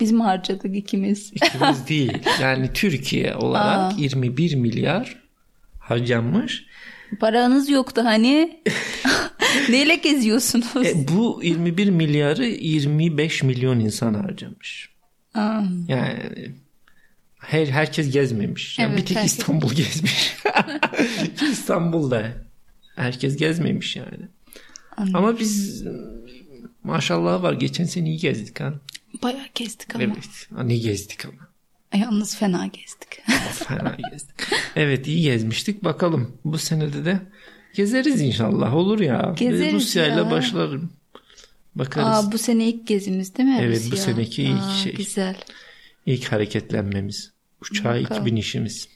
biz 0.00 0.12
mi 0.12 0.22
harcadık 0.22 0.76
ikimiz? 0.76 1.32
İkimiz 1.34 1.88
değil. 1.88 2.12
Yani 2.42 2.72
Türkiye 2.72 3.36
olarak 3.36 3.92
Aa. 3.92 3.96
21 3.98 4.54
milyar 4.54 5.16
harcanmış. 5.78 6.64
Paranız 7.20 7.68
yoktu 7.68 8.00
hani. 8.04 8.62
Neyle 9.68 9.94
geziyorsunuz? 9.94 10.86
E, 10.86 11.08
bu 11.08 11.40
21 11.44 11.90
milyarı 11.90 12.46
25 12.46 13.42
milyon 13.42 13.80
insan 13.80 14.14
harcamış. 14.14 14.90
Aa, 15.34 15.62
Yani 15.88 16.16
her 17.50 17.66
herkes 17.66 18.10
gezmemiş. 18.12 18.78
Yani 18.78 18.90
Evet, 18.92 19.00
bir 19.02 19.06
tek 19.06 19.16
herkes- 19.16 19.38
İstanbul 19.38 19.72
gezmiş. 19.74 20.36
İstanbul'da 21.52 22.32
herkes 22.96 23.36
gezmemiş 23.36 23.96
yani. 23.96 24.28
Anladım. 24.96 25.16
Ama 25.16 25.38
biz 25.38 25.84
maşallah 26.84 27.42
var 27.42 27.52
geçen 27.52 27.84
sene 27.84 28.08
iyi 28.08 28.18
gezdik 28.18 28.60
ha. 28.60 28.74
bayağı 29.22 29.46
gezdik 29.54 29.94
ama. 29.94 30.04
Evet. 30.04 30.48
Ne 30.64 30.76
gezdik 30.76 31.24
ama. 31.26 31.48
Yalnız 32.04 32.36
fena 32.36 32.66
gezdik. 32.66 33.22
Fena 33.68 33.96
gezdik. 34.12 34.34
Evet 34.76 35.06
iyi 35.08 35.22
gezmiştik. 35.22 35.84
Bakalım 35.84 36.38
bu 36.44 36.58
senede 36.58 37.04
de 37.04 37.20
gezeriz 37.74 38.20
inşallah. 38.20 38.74
Olur 38.74 39.00
ya. 39.00 39.34
Gezeriz 39.36 39.72
Rusya 39.74 40.06
ile 40.14 40.30
başlarım. 40.30 40.92
Bakarız. 41.74 42.08
Aa, 42.08 42.32
bu 42.32 42.38
sene 42.38 42.68
ilk 42.68 42.86
gezimiz 42.86 43.36
değil 43.36 43.48
mi? 43.48 43.58
Evet, 43.60 43.82
bu 43.86 43.92
Rusya? 43.92 44.04
seneki 44.04 44.42
ilk 44.42 44.60
Aa, 44.62 44.74
şey. 44.74 44.94
Güzel. 44.94 45.36
İlk 46.06 46.32
hareketlenmemiz. 46.32 47.32
Uçağa 47.62 47.84
Bakalım. 47.84 48.02
2000 48.26 48.36
işimiz. 48.36 48.88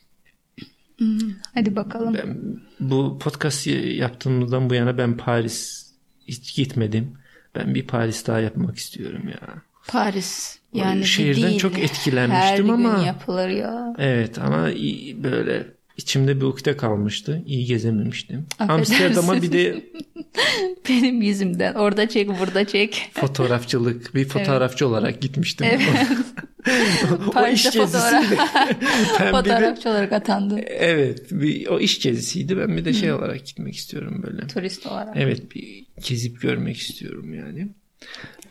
Hadi 1.55 1.77
bakalım. 1.77 2.15
Ben, 2.15 2.61
bu 2.81 3.19
podcast 3.19 3.67
yaptığımızdan 3.67 4.71
bu 4.71 4.75
yana 4.75 4.99
ben 4.99 5.17
Paris 5.17 5.87
hiç 6.29 6.55
gitmedim. 6.57 7.19
Ben 7.55 7.75
bir 7.75 7.87
Paris 7.87 8.27
daha 8.27 8.41
yapmak 8.41 8.77
istiyorum 8.77 9.29
ya. 9.29 9.63
Paris. 9.89 10.59
Yani 10.73 11.07
şehirden 11.07 11.43
değil. 11.49 11.59
çok 11.59 11.79
etkilenmiştim 11.79 12.69
Her 12.69 12.75
ama- 12.75 12.97
gün 12.97 13.05
yapılır 13.05 13.49
ya. 13.49 13.95
Evet 13.99 14.39
ama 14.39 14.67
böyle 15.23 15.67
içimde 15.97 16.37
bir 16.37 16.45
ukde 16.45 16.77
kalmıştı. 16.77 17.43
İyi 17.47 17.67
gezememiştim. 17.67 18.47
Affedersin. 18.59 18.95
Amsterdam'a 18.95 19.43
bir 19.43 19.53
de 19.53 19.85
Benim 20.89 21.23
yüzümden. 21.23 21.75
Orada 21.75 22.09
çek, 22.09 22.29
burada 22.41 22.67
çek. 22.67 23.11
fotoğrafçılık 23.15 24.15
bir 24.15 24.25
fotoğrafçı 24.25 24.89
olarak 24.89 25.21
gitmiştim. 25.21 25.67
o 27.29 27.31
Paris'te 27.31 27.69
iş 27.69 27.75
gezisiydi. 27.75 28.31
de, 28.31 29.31
Fotoğrafçı 29.31 29.89
olarak 29.89 30.13
atandı. 30.13 30.59
evet 30.59 31.27
bir, 31.31 31.67
o 31.67 31.81
iş 31.81 32.01
gezisiydi. 32.01 32.59
Ben 32.59 32.77
bir 32.77 32.85
de 32.85 32.93
şey 32.93 33.13
olarak 33.13 33.47
gitmek 33.47 33.77
istiyorum 33.77 34.23
böyle. 34.27 34.47
Turist 34.47 34.87
olarak. 34.87 35.17
Evet 35.17 35.55
bir 35.55 35.85
gezip 36.09 36.41
görmek 36.43 36.77
istiyorum 36.77 37.35
yani. 37.35 37.69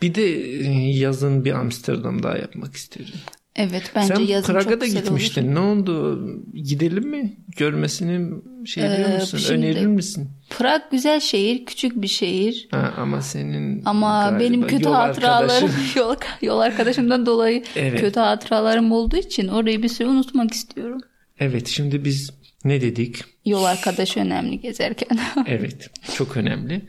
Bir 0.02 0.14
de 0.14 0.24
e, 0.58 0.90
yazın 0.98 1.44
bir 1.44 1.52
Amsterdam 1.52 2.22
daha 2.22 2.38
yapmak 2.38 2.74
isterim. 2.76 3.14
Evet 3.56 3.92
bence 3.94 4.14
Sen 4.14 4.22
yazın 4.22 4.52
Prag'a 4.52 4.70
çok 4.70 4.80
da 4.80 4.86
gitmiştin. 4.86 5.46
olur. 5.46 5.54
Ne 5.54 5.58
oldu? 5.60 6.20
Gidelim 6.54 7.08
mi? 7.08 7.36
Görmesini 7.56 8.30
şey 8.66 8.82
diyor 8.82 9.08
Ee, 9.10 9.14
musun? 9.14 9.38
şimdi- 9.38 9.52
Önerir 9.66 9.86
misin? 9.86 10.30
Prag 10.50 10.80
güzel 10.90 11.20
şehir, 11.20 11.64
küçük 11.66 12.02
bir 12.02 12.08
şehir. 12.08 12.68
Ha, 12.70 12.94
ama 12.96 13.22
senin 13.22 13.82
Ama 13.84 14.36
benim 14.40 14.66
kötü 14.66 14.84
yol 14.84 14.92
hatıralarım 14.92 15.70
yol, 15.96 16.16
yol 16.42 16.58
arkadaşımdan 16.60 17.26
dolayı 17.26 17.62
Evet. 17.76 18.00
kötü 18.00 18.20
hatıralarım 18.20 18.92
olduğu 18.92 19.16
için 19.16 19.48
orayı 19.48 19.82
bir 19.82 19.88
süre 19.88 20.08
unutmak 20.08 20.50
istiyorum. 20.52 21.00
Evet 21.38 21.68
şimdi 21.68 22.04
biz 22.04 22.30
ne 22.64 22.80
dedik? 22.80 23.16
Yol 23.44 23.64
arkadaşı 23.64 24.20
önemli 24.20 24.60
gezerken. 24.60 25.18
Evet 25.46 25.90
çok 26.16 26.36
önemli. 26.36 26.82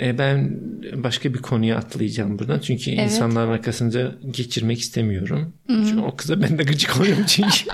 Ee, 0.00 0.18
ben 0.18 0.60
başka 1.04 1.34
bir 1.34 1.38
konuya 1.38 1.76
atlayacağım 1.76 2.38
buradan. 2.38 2.58
Çünkü 2.58 2.90
Evet. 2.90 3.04
insanların 3.04 3.50
arkasınca 3.50 4.14
geçirmek 4.30 4.78
istemiyorum. 4.80 5.52
Çünkü 5.68 5.98
o 6.00 6.16
kıza 6.16 6.42
ben 6.42 6.58
de 6.58 6.62
gıcık 6.62 7.00
oluyorum 7.00 7.24
çünkü. 7.28 7.64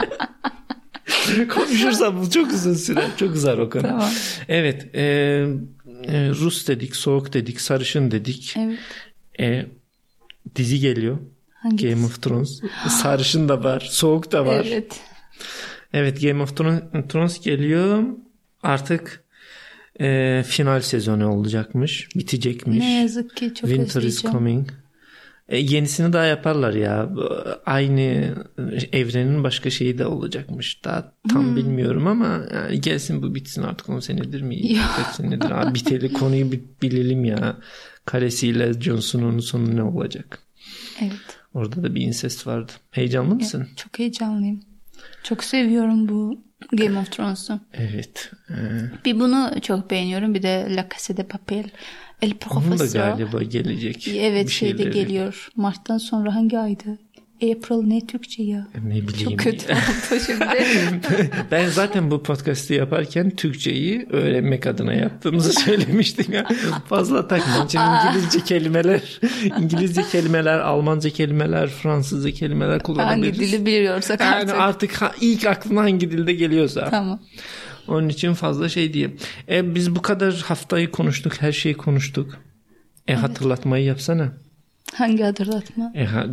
Konuşursam 1.48 2.20
bu 2.22 2.30
çok 2.30 2.52
uzun 2.52 2.74
süre. 2.74 3.04
Çok 3.16 3.34
uzar 3.34 3.58
o 3.58 3.70
konu. 3.70 3.82
Tamam. 3.82 4.10
Evet. 4.48 4.94
e, 4.94 5.00
e, 6.04 6.28
Rus 6.30 6.68
dedik, 6.68 6.96
soğuk 6.96 7.32
dedik, 7.32 7.60
sarışın 7.60 8.10
dedik. 8.10 8.54
evet. 8.56 8.78
E, 9.40 9.66
dizi 10.56 10.78
geliyor. 10.80 11.18
Hangisi? 11.54 11.88
Game 11.88 12.04
of 12.06 12.22
Thrones. 12.22 12.60
Sarışın 12.88 13.48
da 13.48 13.64
var, 13.64 13.88
soğuk 13.90 14.32
da 14.32 14.46
var. 14.46 14.66
Evet, 14.68 15.00
Evet. 15.92 16.22
Game 16.22 16.42
of 16.42 16.56
Thrones 17.08 17.40
geliyor. 17.40 18.02
Artık 18.62 19.24
e, 20.00 20.42
final 20.46 20.80
sezonu 20.80 21.28
olacakmış. 21.32 22.08
Bitecekmiş. 22.16 22.78
Ne 22.78 23.00
yazık 23.00 23.36
ki 23.36 23.54
çok 23.54 23.70
Winter 23.70 24.02
is 24.02 24.22
coming. 24.22 24.68
E, 25.48 25.58
yenisini 25.58 26.12
daha 26.12 26.24
yaparlar 26.24 26.72
ya. 26.74 27.10
Aynı 27.66 28.34
evrenin 28.92 29.44
başka 29.44 29.70
şeyi 29.70 29.98
de 29.98 30.06
olacakmış. 30.06 30.84
Daha 30.84 31.12
tam 31.28 31.44
Hmm. 31.44 31.56
bilmiyorum 31.56 32.06
ama 32.06 32.40
yani 32.54 32.80
gelsin 32.80 33.22
bu 33.22 33.34
bitsin 33.34 33.62
artık 33.62 33.88
10 33.88 34.00
senedir 34.00 34.42
mi? 34.42 34.76
Kaç 34.96 35.14
senedir? 35.16 35.50
Abi 35.50 35.74
biteli 35.74 36.12
konuyu 36.12 36.52
bilelim 36.82 37.24
ya. 37.24 37.56
Karesiyle 38.04 38.72
Jon 38.80 39.00
Snow'un 39.00 39.38
sonu 39.38 39.76
ne 39.76 39.82
olacak? 39.82 40.38
Evet. 41.02 41.12
Orada 41.54 41.82
da 41.82 41.94
bir 41.94 42.00
incest 42.00 42.46
vardı. 42.46 42.72
Heyecanlı 42.90 43.34
mısın? 43.34 43.68
Çok 43.76 43.98
heyecanlıyım. 43.98 44.60
Çok 45.22 45.44
seviyorum 45.44 46.08
bu 46.08 46.40
Game 46.72 46.98
of 46.98 47.10
Thrones'u. 47.12 47.60
Evet. 47.74 48.30
Ee, 48.50 48.54
Bir 49.04 49.20
bunu 49.20 49.50
çok 49.62 49.90
beğeniyorum. 49.90 50.34
Bir 50.34 50.42
de 50.42 50.66
La 50.76 50.88
Casa 50.94 51.16
de 51.16 51.22
Papel. 51.22 51.64
El 52.22 52.32
onun 52.50 52.78
da 52.78 52.86
galiba 52.86 53.42
gelecek. 53.42 54.08
Evet 54.08 54.48
şeyde 54.48 54.84
geliyor. 54.84 55.48
Mart'tan 55.56 55.98
sonra 55.98 56.34
hangi 56.34 56.58
aydı? 56.58 56.98
April 57.42 57.86
ne 57.86 58.06
Türkçe 58.06 58.42
ya? 58.42 58.68
Ne 58.84 58.90
bileyim. 58.94 59.06
Çok 59.30 59.38
kötü 59.38 59.72
oldu 59.72 60.20
şimdi. 60.26 61.30
Ben 61.50 61.68
zaten 61.68 62.10
bu 62.10 62.22
podcast'i 62.22 62.74
yaparken 62.74 63.30
Türkçeyi 63.30 64.06
öğrenmek 64.10 64.66
adına 64.66 64.92
yaptığımızı 64.94 65.52
söylemiştim 65.52 66.26
ya. 66.32 66.46
Fazla 66.88 67.28
takma. 67.28 67.66
Şimdi 67.68 67.84
İngilizce 68.08 68.40
kelimeler, 68.44 69.20
İngilizce 69.60 70.02
kelimeler, 70.02 70.58
Almanca 70.58 71.10
kelimeler, 71.10 71.68
Fransızca 71.68 72.30
kelimeler 72.30 72.70
hangi 72.70 72.82
kullanabiliriz. 72.82 73.52
dili 73.52 73.66
biliyorsak 73.66 74.20
Yani 74.20 74.34
artık. 74.34 74.54
artık 74.58 74.92
ha- 75.02 75.12
ilk 75.20 75.46
aklına 75.46 75.80
hangi 75.80 76.10
dilde 76.10 76.32
geliyorsa. 76.34 76.90
Tamam. 76.90 77.20
Onun 77.88 78.08
için 78.08 78.34
fazla 78.34 78.68
şey 78.68 78.92
diyeyim. 78.92 79.16
E, 79.48 79.74
biz 79.74 79.94
bu 79.96 80.02
kadar 80.02 80.34
haftayı 80.34 80.90
konuştuk, 80.90 81.42
her 81.42 81.52
şeyi 81.52 81.74
konuştuk. 81.74 82.38
E 83.08 83.14
hatırlatmayı 83.14 83.84
yapsana. 83.84 84.32
Hangi 84.94 85.22
hatırlatma? 85.22 85.92
E, 85.94 86.04
ha- 86.04 86.26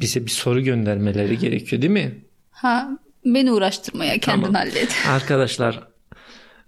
bize 0.00 0.26
bir 0.26 0.30
soru 0.30 0.60
göndermeleri 0.60 1.38
gerekiyor 1.38 1.82
değil 1.82 1.92
mi? 1.92 2.14
Ha 2.50 2.88
beni 3.24 3.52
uğraştırmaya 3.52 4.18
kendin 4.18 4.42
Tamam. 4.42 4.54
hallet. 4.54 4.94
Arkadaşlar 5.08 5.88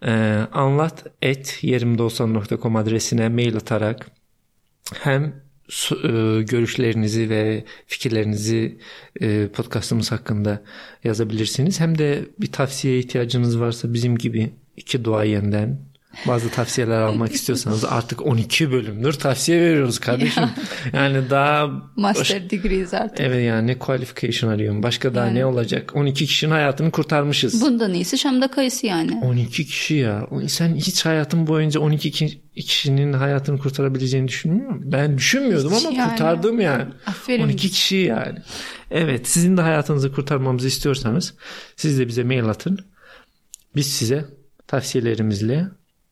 e, 0.07 0.12
anlat 0.53 1.07
et 1.23 1.59
yerimdeolsan.com 1.62 2.77
adresine 2.77 3.29
mail 3.29 3.57
atarak 3.57 4.11
hem 5.03 5.25
e, 6.05 6.43
görüşlerinizi 6.43 7.31
ve 7.31 7.64
fikirlerinizi 7.87 8.79
e, 9.21 9.49
podcastımız 9.49 10.12
hakkında 10.12 10.62
yazabilirsiniz. 11.05 11.81
Hem 11.81 11.99
de 11.99 12.25
bir 12.41 12.53
tavsiye 12.53 12.99
ihtiyacınız 12.99 13.61
varsa 13.61 13.93
bizim 13.93 14.19
gibi 14.19 14.51
iki 14.77 15.05
duayenden 15.05 15.88
bazı 16.27 16.51
tavsiyeler 16.51 17.01
almak 17.01 17.33
istiyorsanız 17.33 17.85
artık 17.85 18.27
12 18.27 18.73
bölümdür 18.73 19.13
tavsiye 19.13 19.61
veriyoruz 19.61 19.99
kardeşim. 19.99 20.45
Yani 20.93 21.31
daha 21.31 21.71
Master 21.97 22.51
degrees 22.51 22.95
artık. 22.95 23.21
evet 23.21 23.47
yani 23.47 23.79
qualification 23.79 24.51
arıyorum. 24.51 24.83
Başka 24.83 25.15
daha 25.15 25.27
Yani. 25.27 25.39
ne 25.39 25.47
olacak? 25.47 25.93
12 25.95 26.27
kişinin 26.27 26.51
hayatını 26.51 26.91
kurtarmışız. 26.91 27.61
Bundan 27.63 27.95
iyisi 27.95 28.19
Şam'da 28.19 28.49
kayısı 28.51 28.87
yani. 28.87 29.21
12 29.25 29.67
kişi 29.67 29.95
ya. 29.95 30.27
Sen 30.47 30.75
hiç 30.75 31.07
hayatın 31.07 31.47
boyunca 31.47 31.81
12 31.81 32.11
ki- 32.11 32.43
kişinin 32.55 33.13
hayatını 33.13 33.59
kurtarabileceğini 33.59 34.29
düşünmüyor 34.29 34.71
musun? 34.71 34.93
Ben 34.93 35.19
düşünmüyordum 35.19 35.73
Hiç 35.73 35.87
ama 35.87 35.97
yani. 35.97 36.11
kurtardım 36.11 36.61
yani. 36.61 36.85
Aferin. 37.07 37.43
12 37.45 37.71
kişi 37.71 37.97
yani. 37.97 38.39
Evet 38.91 39.29
sizin 39.29 39.57
de 39.57 39.61
hayatınızı 39.61 40.13
kurtarmamızı 40.13 40.69
istiyorsanız 40.69 41.35
siz 41.77 41.99
de 41.99 42.09
bize 42.09 42.25
mail 42.25 42.45
atın. 42.45 42.79
biz 43.77 43.87
size 43.87 44.25
tavsiyelerimizle 44.67 45.65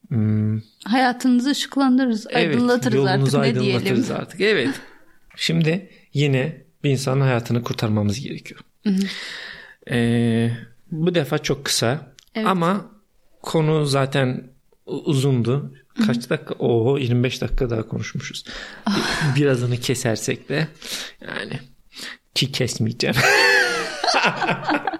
hmm, 0.09 0.61
Hayatınızı 0.85 1.51
ışıklandırırız, 1.51 2.27
aydınlatırız 2.27 2.95
yolunuzu 2.97 3.38
artık 3.38 3.57
ne 3.57 3.61
aydınlatırız 3.61 4.09
diyelim. 4.09 4.23
artık. 4.23 4.40
Evet. 4.40 4.69
Şimdi 5.37 5.90
yine 6.14 6.62
bir 6.85 6.90
insanın 6.90 7.21
hayatını 7.21 7.62
kurtarmamız 7.62 8.21
gerekiyor. 8.21 8.61
Ee, 9.90 10.51
bu 10.90 11.14
defa 11.14 11.38
çok 11.38 11.64
kısa 11.64 12.12
Evet. 12.35 12.47
ama 12.49 12.90
konu 13.42 13.87
zaten 13.87 14.45
uzundu. 14.87 15.75
Kaç 16.07 16.31
dakika? 16.31 16.55
Oo 16.55 16.99
25 16.99 17.40
dakika 17.42 17.71
daha 17.71 17.83
konuşmuşuz. 17.88 18.45
Bir- 18.88 19.40
Birazını 19.42 19.77
kesersek 19.77 20.49
de 20.49 20.69
yani 21.21 21.61
ki 22.35 22.53
kesmeyeceğim. 22.53 23.16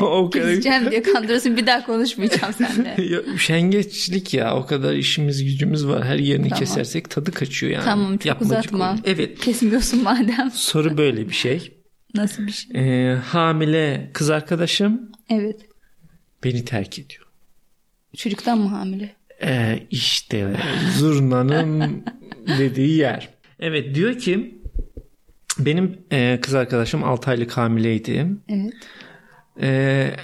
o 0.00 0.30
kadar 0.30 0.48
Keseceğim 0.48 0.90
diye 0.90 1.02
kandırırsın 1.02 1.56
bir 1.56 1.66
daha 1.66 1.86
konuşmayacağım 1.86 2.52
seninle. 2.54 2.88
ya, 3.14 3.22
üşengeçlik 3.34 4.34
ya 4.34 4.56
o 4.56 4.66
kadar 4.66 4.94
işimiz 4.94 5.44
gücümüz 5.44 5.86
var 5.86 6.04
her 6.04 6.18
yerini 6.18 6.48
Tamam. 6.48 6.58
kesersek 6.58 7.10
tadı 7.10 7.32
kaçıyor 7.32 7.72
yani. 7.72 7.84
Tamam, 7.84 8.12
çok 8.16 8.26
Yapmacık 8.26 8.52
uzatma. 8.58 8.90
oluyor. 8.90 9.04
Evet 9.04 9.40
Kesmiyorsun 9.40 10.02
madem. 10.02 10.50
soru 10.54 10.96
böyle 10.98 11.28
bir 11.28 11.34
şey. 11.34 11.72
Nasıl 12.14 12.46
bir 12.46 12.52
şey? 12.52 12.70
Ee, 13.10 13.14
hamile 13.16 14.10
kız 14.12 14.30
arkadaşım 14.30 15.12
Evet. 15.30 15.60
beni 16.44 16.64
terk 16.64 16.98
ediyor. 16.98 17.22
Çocuktan 18.16 18.58
mı 18.58 18.68
hamile? 18.68 19.14
Ee, 19.42 19.86
işte 19.90 20.56
zurnanın 20.98 22.04
dediği 22.58 22.96
yer. 22.96 23.28
Evet 23.60 23.94
diyor 23.94 24.18
ki 24.18 24.60
benim 25.58 25.98
e, 26.12 26.38
kız 26.42 26.54
arkadaşım 26.54 27.04
6 27.04 27.30
aylık 27.30 27.56
hamileydi. 27.56 28.26
Evet. 28.48 28.72
Ee, 29.60 30.16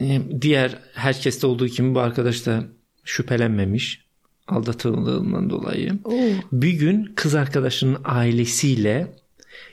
e, 0.00 0.20
diğer 0.40 0.78
herkeste 0.94 1.46
olduğu 1.46 1.66
gibi 1.66 1.94
bu 1.94 2.00
arkadaş 2.00 2.46
da 2.46 2.64
şüphelenmemiş 3.04 4.06
aldatıldığından 4.46 5.50
dolayı. 5.50 5.98
Oo. 6.04 6.14
Bir 6.52 6.72
gün 6.72 7.12
kız 7.16 7.34
arkadaşının 7.34 7.98
ailesiyle 8.04 9.16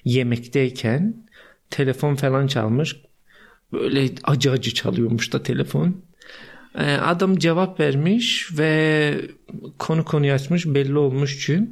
yemekteyken 0.06 1.28
telefon 1.70 2.16
falan 2.16 2.48
çalmış. 2.48 2.96
Böyle 3.74 4.10
acı 4.24 4.52
acı 4.52 4.74
çalıyormuş 4.74 5.34
da 5.34 5.44
telefon. 5.44 6.02
Ee, 6.76 6.94
adam 6.94 7.38
cevap 7.38 7.80
vermiş 7.80 8.50
ve 8.58 9.22
konu 9.80 10.06
konuyu 10.06 10.34
açmış 10.34 10.66
belli 10.66 10.98
olmuş 10.98 11.46
ki 11.46 11.70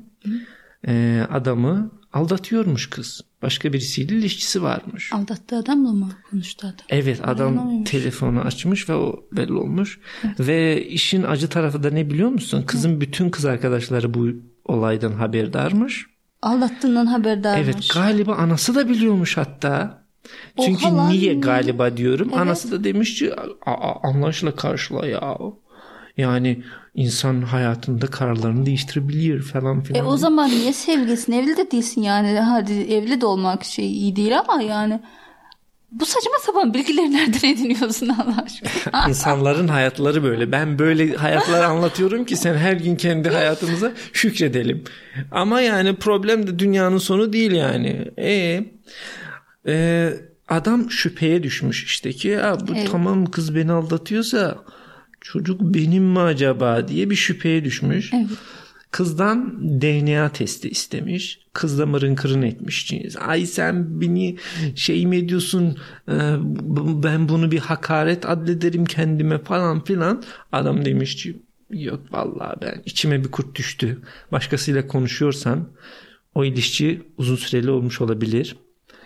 e, 0.88 1.26
adamı 1.30 1.92
aldatıyormuş 2.14 2.90
kız. 2.90 3.22
Başka 3.42 3.74
birisiyle 3.74 4.16
ilişkisi 4.16 4.64
varmış. 4.64 5.14
Aldattığı 5.14 5.58
adamla 5.58 5.92
mı 5.92 6.10
konuştu 6.32 6.68
adam? 6.68 6.86
Evet 6.90 7.20
adam 7.24 7.84
telefonu 7.84 8.42
açmış 8.42 8.90
ve 8.90 8.94
o 8.96 9.16
belli 9.32 9.54
olmuş. 9.54 10.00
Ve 10.40 10.86
işin 10.86 11.24
acı 11.24 11.50
tarafı 11.50 11.84
da 11.84 11.90
ne 11.90 12.10
biliyor 12.10 12.30
musun? 12.30 12.64
Kızın 12.68 13.02
bütün 13.02 13.30
kız 13.30 13.46
arkadaşları 13.46 14.14
bu 14.14 14.28
olaydan 14.66 15.12
haberdarmış. 15.12 16.06
Aldattığından 16.42 17.06
haberdarmış. 17.06 17.66
Evet 17.66 17.90
galiba 17.94 18.34
anası 18.36 18.76
da 18.76 18.90
biliyormuş 18.90 19.38
hatta. 19.38 20.02
Oha 20.58 20.66
Çünkü 20.66 20.84
lan. 20.86 21.10
niye 21.12 21.34
galiba 21.34 21.98
diyorum. 21.98 22.28
Evet. 22.32 22.42
Anası 22.42 22.72
da 22.72 22.84
demiş 22.84 23.20
ki 23.20 23.34
"Aa, 23.66 24.08
anlayışla 24.10 24.56
karşıla 24.56 25.08
ya. 25.08 25.38
Yani 26.22 26.64
insan 26.96 27.42
hayatında 27.42 28.08
kararlarını 28.08 28.66
değiştirebilir 28.66 29.42
falan 29.42 29.82
filan. 29.82 30.06
E 30.06 30.08
o 30.08 30.18
zaman 30.18 30.50
niye 30.50 30.74
sevgilisin? 30.74 31.32
Evli 31.34 31.58
de 31.58 31.72
değilsin 31.72 32.02
yani. 32.02 32.40
Hadi 32.40 32.74
evli 32.74 33.22
de 33.22 33.26
olmak 33.26 33.64
şey 33.64 33.92
iyi 33.92 34.16
değil 34.16 34.40
ama 34.40 34.62
yani. 34.62 35.00
Bu 35.92 36.06
saçma 36.06 36.32
sapan 36.42 36.74
bilgileri 36.74 37.12
nereden 37.12 37.50
ediniyorsun 37.50 38.10
Allah 38.20 38.44
aşkına? 38.46 39.08
İnsanların 39.10 39.68
hayatları 39.68 40.24
böyle. 40.24 40.52
Ben 40.52 40.80
böyle 40.80 41.16
hayatlar 41.16 41.64
anlatıyorum 41.64 42.26
ki 42.26 42.36
sen 42.38 42.56
her 42.56 42.74
gün 42.74 42.96
kendi 42.96 43.30
hayatımıza 43.30 43.92
şükredelim. 44.14 44.84
Ama 45.32 45.62
yani 45.62 45.96
problem 45.96 46.48
de 46.48 46.60
dünyanın 46.60 46.98
sonu 46.98 47.34
değil 47.34 47.52
yani. 47.52 48.12
E, 48.18 48.64
e, 49.68 50.14
adam 50.50 50.92
şüpheye 50.92 51.44
düşmüş 51.44 51.84
işte 51.86 52.12
ki 52.12 52.28
ya 52.28 52.58
bu 52.68 52.72
Evet. 52.76 52.90
tamam 52.92 53.26
kız 53.26 53.56
beni 53.56 53.72
aldatıyorsa 53.72 54.58
çocuk 55.22 55.62
benim 55.62 56.04
mi 56.04 56.20
acaba 56.20 56.88
diye 56.88 57.10
bir 57.10 57.16
şüpheye 57.16 57.64
düşmüş. 57.66 58.14
Evet. 58.14 58.28
Kızdan 58.92 59.60
DNA 59.82 60.30
testi 60.30 60.70
istemiş. 60.70 61.40
Kız 61.54 61.80
da 61.80 61.86
mırın 61.86 62.16
kırın 62.16 62.42
etmiş. 62.42 62.94
Ay 63.28 63.46
sen 63.46 64.02
beni 64.02 64.38
şey 64.76 65.06
mi 65.06 65.18
ediyorsun 65.18 65.78
e, 66.08 66.14
b- 66.42 67.04
ben 67.04 67.30
bunu 67.30 67.52
bir 67.52 67.60
hakaret 67.60 68.30
addederim 68.30 68.86
kendime 68.86 69.38
falan 69.44 69.84
filan. 69.84 70.24
Adam 70.52 70.86
demiş 70.86 71.16
ki 71.24 71.42
yok 71.70 72.00
vallahi 72.12 72.56
ben 72.62 72.82
içime 72.86 73.24
bir 73.24 73.32
kurt 73.32 73.56
düştü. 73.56 74.02
Başkasıyla 74.32 74.88
konuşuyorsan 74.88 75.70
o 76.36 76.46
ilişki 76.46 77.02
uzun 77.18 77.36
süreli 77.36 77.72
olmuş 77.72 78.02
olabilir. 78.02 78.56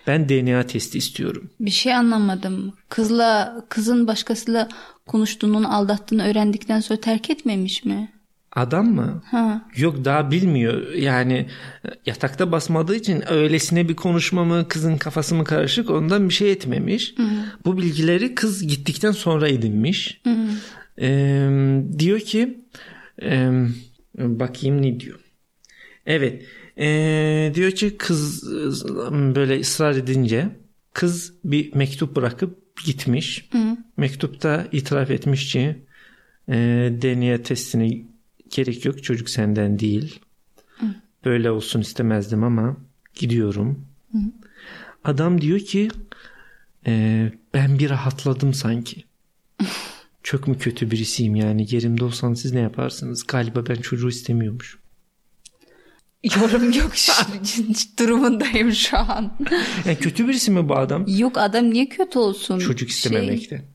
Ben 0.07 0.29
DNA 0.29 0.63
testi 0.63 0.97
istiyorum. 0.97 1.49
Bir 1.59 1.71
şey 1.71 1.93
anlamadım. 1.93 2.73
Kızla 2.89 3.61
kızın 3.69 4.07
başkasıyla 4.07 4.69
konuştuğunun 5.05 5.63
aldattığını 5.63 6.27
öğrendikten 6.27 6.79
sonra 6.79 6.99
terk 6.99 7.29
etmemiş 7.29 7.85
mi? 7.85 8.11
Adam 8.55 8.93
mı? 8.93 9.23
Ha. 9.25 9.61
Yok 9.75 10.05
daha 10.05 10.31
bilmiyor. 10.31 10.93
Yani 10.93 11.47
yatakta 12.05 12.51
basmadığı 12.51 12.95
için 12.95 13.23
öylesine 13.29 13.89
bir 13.89 13.95
konuşma 13.95 14.45
mı 14.45 14.67
kızın 14.67 14.97
kafası 14.97 15.35
mı 15.35 15.43
karışık 15.43 15.89
ondan 15.89 16.29
bir 16.29 16.33
şey 16.33 16.51
etmemiş. 16.51 17.15
Bu 17.65 17.77
bilgileri 17.77 18.35
kız 18.35 18.67
gittikten 18.67 19.11
sonra 19.11 19.47
edinmiş. 19.47 20.21
Ee, 21.01 21.49
diyor 21.99 22.19
ki 22.19 22.59
e, 23.21 23.51
bakayım 24.17 24.81
ne 24.81 24.99
diyor. 24.99 25.19
Evet 26.05 26.45
ee, 26.77 27.51
diyor 27.55 27.71
ki 27.71 27.97
kız 27.97 28.43
böyle 29.11 29.59
ısrar 29.59 29.95
edince 29.95 30.49
kız 30.93 31.33
bir 31.43 31.75
mektup 31.75 32.15
bırakıp 32.15 32.83
gitmiş. 32.85 33.49
Mektupta 33.97 34.67
itiraf 34.71 35.11
etmiş 35.11 35.51
ki 35.51 35.75
e, 36.49 36.55
DNA 37.01 37.43
testini 37.43 38.05
gerek 38.49 38.85
yok 38.85 39.03
çocuk 39.03 39.29
senden 39.29 39.79
değil. 39.79 40.19
Böyle 41.25 41.51
olsun 41.51 41.81
istemezdim 41.81 42.43
ama 42.43 42.77
gidiyorum. 43.13 43.85
Adam 45.03 45.41
diyor 45.41 45.59
ki 45.59 45.89
e, 46.87 47.31
ben 47.53 47.79
bir 47.79 47.89
rahatladım 47.89 48.53
sanki. 48.53 49.03
Çok 50.23 50.47
mu 50.47 50.57
kötü 50.59 50.91
birisiyim 50.91 51.35
yani 51.35 51.67
yerimde 51.69 52.03
olsan 52.03 52.33
siz 52.33 52.53
ne 52.53 52.59
yaparsınız? 52.59 53.23
Galiba 53.27 53.67
ben 53.67 53.75
çocuğu 53.75 54.09
istemiyormuş. 54.09 54.79
Yorum 56.41 56.71
yok 56.71 56.95
şu 56.95 57.11
durumundayım 57.99 58.71
şu 58.73 58.97
an. 58.97 59.31
Yani 59.85 59.97
kötü 59.99 60.27
birisi 60.27 60.51
mi 60.51 60.69
bu 60.69 60.75
adam? 60.75 61.05
Yok 61.07 61.37
adam 61.37 61.69
niye 61.69 61.89
kötü 61.89 62.19
olsun? 62.19 62.59
Çocuk 62.59 62.89
Şey, 62.89 62.95
istememekte. 62.95 63.65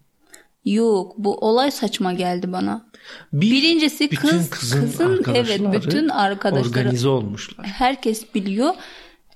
yok 0.65 1.15
bu 1.19 1.35
olay 1.37 1.71
saçma 1.71 2.13
geldi 2.13 2.53
bana. 2.53 2.91
Bir, 3.33 3.51
Birincisi 3.51 4.09
kız 4.09 4.51
kızın, 4.51 4.87
kızın 4.87 5.25
evet 5.35 5.61
bütün 5.73 6.09
arkadaşları 6.09 6.69
organize 6.69 7.09
olmuşlar. 7.09 7.67
herkes 7.67 8.35
biliyor 8.35 8.75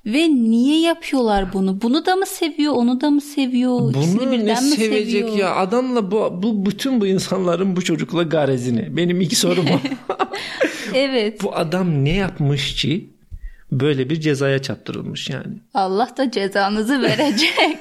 ve 0.07 0.29
niye 0.29 0.81
yapıyorlar 0.81 1.53
bunu? 1.53 1.81
Bunu 1.81 2.07
da 2.07 2.17
mı 2.17 2.27
seviyor, 2.27 2.73
onu 2.75 3.01
da 3.01 3.11
mı 3.11 3.21
seviyor? 3.21 3.91
İkisini 3.91 4.21
Bunu 4.21 4.31
ne 4.31 4.33
birden 4.43 4.65
mi 4.65 4.71
sevecek 4.71 5.13
seviyor? 5.29 5.37
ya 5.39 5.55
adamla 5.57 6.11
bu, 6.11 6.43
bu 6.43 6.67
bütün 6.67 7.01
bu 7.01 7.07
insanların 7.07 7.77
bu 7.77 7.83
çocukla 7.85 8.23
garezini. 8.23 8.97
Benim 8.97 9.21
iki 9.21 9.37
sorum 9.37 9.67
o. 9.67 9.79
Evet. 10.95 11.43
bu 11.43 11.57
adam 11.57 12.05
ne 12.05 12.13
yapmış 12.13 12.75
ki 12.75 13.11
böyle 13.73 14.11
bir 14.11 14.21
cezaya 14.21 14.63
çarptırılmış 14.63 15.31
yani. 15.31 15.55
Allah 15.75 16.11
da 16.17 16.31
cezanızı 16.31 17.03
verecek. 17.03 17.79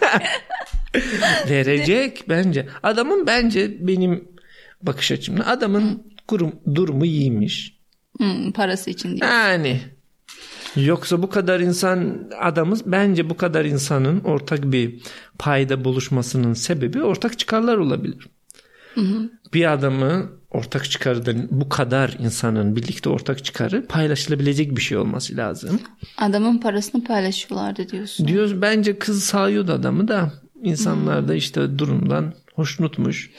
Verecek 1.49 2.23
bence. 2.29 2.67
Adamın 2.83 3.27
bence 3.27 3.87
benim 3.87 4.27
bakış 4.81 5.11
açımda 5.11 5.47
adamın 5.47 6.13
kurum, 6.27 6.55
durumu 6.75 7.05
iyiymiş. 7.05 7.77
Hmm, 8.17 8.51
parası 8.51 8.89
için 8.89 9.17
diyor. 9.17 9.31
Yani 9.31 9.81
yoksa 10.75 11.21
bu 11.21 11.29
kadar 11.29 11.59
insan 11.59 12.29
adamız 12.39 12.81
bence 12.85 13.29
bu 13.29 13.37
kadar 13.37 13.65
insanın 13.65 14.19
ortak 14.19 14.63
bir 14.63 15.01
payda 15.39 15.83
buluşmasının 15.83 16.53
sebebi 16.53 17.03
ortak 17.03 17.39
çıkarlar 17.39 17.77
olabilir. 17.77 18.27
Bir 19.53 19.73
adamı 19.73 20.29
ortak 20.51 20.91
çıkardan 20.91 21.47
bu 21.51 21.69
kadar 21.69 22.17
insanın 22.19 22.75
birlikte 22.75 23.09
ortak 23.09 23.45
çıkarı 23.45 23.87
paylaşılabilecek 23.87 24.77
bir 24.77 24.81
şey 24.81 24.97
olması 24.97 25.37
lazım. 25.37 25.79
Adamın 26.17 26.57
parasını 26.57 27.03
paylaşıyorlardı 27.03 27.89
diyorsun. 27.89 28.27
Diyoruz 28.27 28.61
bence 28.61 28.99
kız 28.99 29.23
sağıyordu 29.23 29.71
adamı 29.71 30.07
da 30.07 30.33
insanlar 30.63 31.27
da 31.27 31.35
işte 31.35 31.79
durumdan 31.79 32.33
hoşnutmuş. 32.55 33.31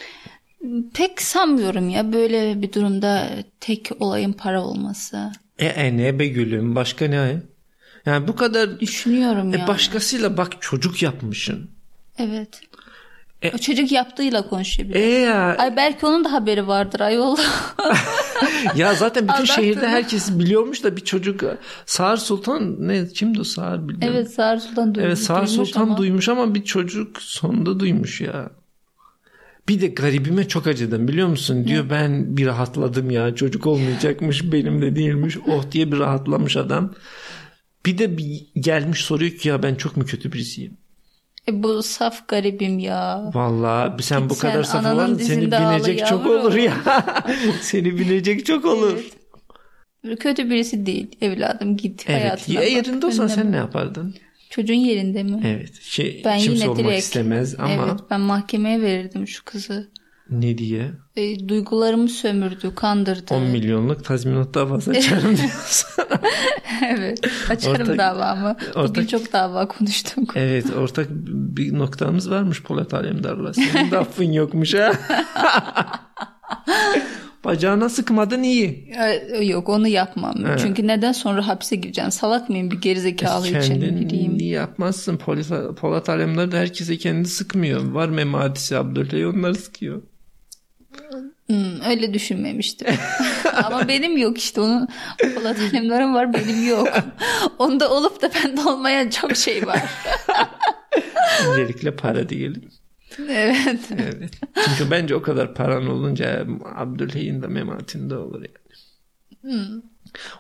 Pek 0.95 1.23
sanmıyorum 1.23 1.89
ya 1.89 2.13
böyle 2.13 2.63
bir 2.63 2.73
durumda 2.73 3.29
tek 3.61 3.91
olayın 4.01 4.33
para 4.33 4.65
olması. 4.65 5.33
E, 5.59 5.67
e 5.67 5.97
ne 5.97 6.19
be 6.19 6.27
gülüm 6.27 6.75
başka 6.75 7.07
ne? 7.07 7.43
Yani 8.07 8.29
bu 8.29 8.37
kadar 8.37 8.81
Düşünüyorum 8.81 9.55
e, 9.55 9.59
ya. 9.59 9.69
başkasıyla 9.69 10.37
bak 10.37 10.53
çocuk 10.61 11.03
yapmışsın. 11.03 11.71
Evet. 12.19 12.61
O 13.55 13.59
çocuk 13.59 13.93
yaptığıyla 13.93 14.49
konuşuyor. 14.49 14.91
E 14.95 15.01
ya. 15.01 15.57
Ay 15.59 15.77
belki 15.77 16.07
onun 16.07 16.25
da 16.25 16.33
haberi 16.33 16.67
vardır 16.67 17.01
ayol. 17.01 17.37
ya 18.77 18.95
zaten 18.95 19.23
bütün 19.23 19.33
Aldattın. 19.35 19.55
şehirde 19.55 19.89
herkes 19.89 20.39
biliyormuş 20.39 20.85
da 20.85 20.97
bir 20.97 21.01
çocuk 21.05 21.45
Sağır 21.87 22.17
Sultan 22.17 22.89
ne 22.89 23.09
kimdi 23.09 23.41
o 23.41 23.45
Sağır 23.45 23.89
bilmiyorum. 23.89 24.17
evet 24.19 24.31
Sağır 24.35 24.59
Sultan 24.59 24.95
duymuş. 24.95 25.07
Evet 25.09 25.19
Sağır 25.19 25.47
duymuş 25.47 25.69
Sultan 25.69 25.83
ama. 25.83 25.97
duymuş 25.97 26.29
ama 26.29 26.55
bir 26.55 26.65
çocuk 26.65 27.23
sonunda 27.23 27.81
duymuş 27.81 28.21
ya. 28.21 28.51
Bir 29.69 29.81
de 29.81 29.87
garibime 29.87 30.49
çok 30.49 30.67
acıdım 30.67 31.09
biliyor 31.09 31.29
musun? 31.29 31.65
Diyor 31.65 31.91
ben 31.91 32.37
bir 32.37 32.47
rahatladım 32.47 33.11
ya 33.11 33.35
çocuk 33.35 33.67
olmayacakmış 33.67 34.53
benim 34.53 34.83
de 34.83 34.97
değilmiş. 34.97 35.37
Oh 35.49 35.71
diye 35.73 35.93
bir 35.93 35.99
rahatlamış 35.99 36.57
adam. 36.57 36.93
Bir 37.87 37.99
de 37.99 38.19
bir 38.19 38.47
gelmiş 38.61 39.01
soruyor 39.05 39.31
ki 39.31 39.49
ya 39.49 39.63
ben 39.63 39.75
çok 39.75 39.97
mu 39.97 40.05
kötü 40.05 40.33
birisiyim? 40.33 40.77
E, 41.49 41.63
bu 41.63 41.83
saf 41.83 42.29
garibim 42.29 42.79
ya. 42.79 43.31
Vallahi 43.35 44.03
sen 44.03 44.21
Git 44.21 44.31
bu 44.31 44.35
sen 44.35 44.51
kadar 44.53 44.63
saf 44.63 44.87
olan 44.87 45.15
seni 45.15 45.51
binecek 45.53 45.99
çok 46.07 46.27
yavrum. 46.27 46.41
olur 46.41 46.55
ya. 46.55 46.75
seni 47.61 47.99
binecek 47.99 48.47
çok 48.47 48.65
olur. 48.65 48.99
Evet. 50.05 50.19
Kötü 50.19 50.51
birisi 50.51 50.87
değil 50.87 51.07
evladım 51.21 51.77
git 51.77 52.05
Evet. 52.09 52.21
hayatına 52.23 52.55
Ya 52.61 52.69
yerinde 52.69 53.07
olsan 53.07 53.27
sen 53.27 53.53
ne 53.53 53.57
yapardın? 53.57 54.15
Çocuğun 54.51 54.75
yerinde 54.75 55.23
mi? 55.23 55.41
Evet. 55.47 55.75
Şey, 55.83 56.23
Ben 56.25 56.39
kimse 56.39 56.53
yine 56.59 56.69
olmak 56.69 56.85
direkt 56.85 56.99
istemez 57.05 57.55
ama 57.61 57.73
Evet 57.73 58.01
ben 58.11 58.21
mahkemeye 58.21 58.83
verirdim 58.83 59.29
şu 59.29 59.45
kızı. 59.45 59.91
Ne 60.31 60.59
diye? 60.59 60.91
E, 61.17 61.49
duygularımı 61.49 62.09
sömürdü, 62.09 62.75
kandırdı. 62.75 63.35
10 63.35 63.43
milyonluk 63.43 64.05
tazminat 64.05 64.55
davası 64.55 64.91
açarım 64.91 65.37
diyorsun. 65.37 66.05
evet. 66.89 67.21
Açarım 67.51 67.87
Ortak- 67.89 67.99
davamı. 67.99 68.57
Bugün 68.77 68.81
ortak- 68.81 69.09
çok 69.09 69.33
dava 69.33 69.69
konuştuk. 69.69 70.33
Evet 70.37 70.67
ortak 70.77 71.07
bir 71.27 71.79
noktamız 71.79 72.31
varmış 72.31 72.63
Polat 72.63 72.95
Alemdar'la. 72.95 73.55
Senin 73.55 73.91
de 73.91 73.99
affın 73.99 74.33
yokmuş 74.33 74.75
ha. 74.75 74.93
Bacağına 77.45 77.89
sıkmadın 77.89 78.43
iyi. 78.43 78.91
E, 79.33 79.45
Yok 79.45 79.69
onu 79.69 79.89
yapmam. 79.89 80.35
Evet. 80.47 80.59
Çünkü 80.63 80.87
neden 80.87 81.13
sonra 81.13 81.49
hapse 81.49 81.77
gireceğim? 81.77 82.11
Salak 82.11 82.49
mıyım 82.51 82.71
bir 82.71 82.81
gerizekalı 82.81 83.49
için 83.49 83.61
Kendin 83.61 84.39
yapmazsın. 84.39 85.17
Polat, 85.17 85.77
Polat 85.77 86.09
Alemdar 86.09 86.53
da 86.53 86.57
herkese 86.57 86.99
kendi 86.99 87.29
sıkmıyor. 87.29 87.91
Var 87.91 88.09
Memadisi 88.09 88.77
Abdülhey 88.77 89.27
onları 89.27 89.55
sıkıyor. 89.55 90.03
Hmm, 91.47 91.81
öyle 91.89 92.15
düşünmemiştim. 92.15 92.89
Ama 93.65 93.89
benim 93.89 94.17
yok 94.17 94.39
işte 94.39 94.61
onun 94.61 94.89
Polat 95.35 95.59
Alemdar'ın 95.59 96.15
var 96.15 96.35
benim 96.35 96.69
yok. 96.69 96.89
Onda 97.59 97.91
olup 97.91 98.23
da 98.23 98.31
bende 98.35 98.61
olmayan 98.61 99.11
çok 99.11 99.37
şey 99.37 99.67
var. 99.67 99.83
Öncelikle 101.49 101.97
para 101.97 102.29
diyelim. 102.29 102.69
evet. 103.19 103.81
Evet. 103.99 104.31
Çünkü 104.65 104.91
bence 104.91 105.15
o 105.15 105.23
kadar 105.23 105.55
paran 105.55 105.87
olunca 105.87 106.47
Abdülhey'in 106.77 107.43
de 107.43 107.47
Memad'in 107.47 108.11
de 108.11 108.17
olur 108.17 108.43
yani. 108.43 109.83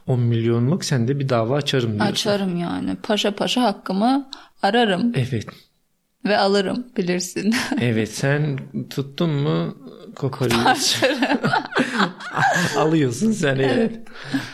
10 0.07 0.21
milyonluk 0.21 0.85
sen 0.85 1.09
de 1.09 1.19
bir 1.19 1.29
dava 1.29 1.57
açarım 1.57 1.93
diyorsun. 1.93 2.13
Açarım 2.13 2.57
yani. 2.57 2.97
Paşa 2.97 3.35
paşa 3.35 3.63
hakkımı 3.63 4.31
ararım 4.63 5.13
Evet. 5.15 5.47
Ve 6.27 6.39
alırım 6.39 6.87
bilirsin. 6.97 7.55
Evet 7.81 8.09
sen 8.09 8.59
tuttun 8.91 9.31
mu 9.31 9.79
koparıyorsun. 10.17 11.09
Alıyorsun 12.77 13.33
sen 13.33 13.57
evet. 13.57 14.01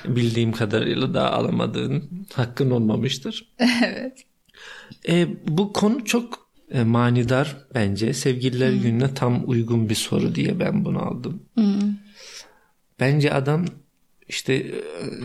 Bildiğim 0.05 0.53
kadarıyla 0.53 1.15
daha 1.15 1.31
alamadığın 1.31 2.27
hakkın 2.35 2.71
olmamıştır. 2.71 3.53
evet. 3.59 4.25
E, 5.09 5.29
bu 5.49 5.73
konu 5.73 6.05
çok 6.05 6.51
e, 6.71 6.83
manidar 6.83 7.57
bence. 7.75 8.15
Sevgililer 8.15 8.73
gününe 8.73 9.15
tam 9.15 9.43
uygun 9.47 9.89
bir 9.89 9.95
soru 9.95 10.35
diye 10.35 10.61
ben 10.61 10.85
bunu 10.85 11.03
aldım. 11.03 11.43
Bence 13.01 13.33
adam 13.33 13.65
işte 14.29 14.55
e, 14.55 14.73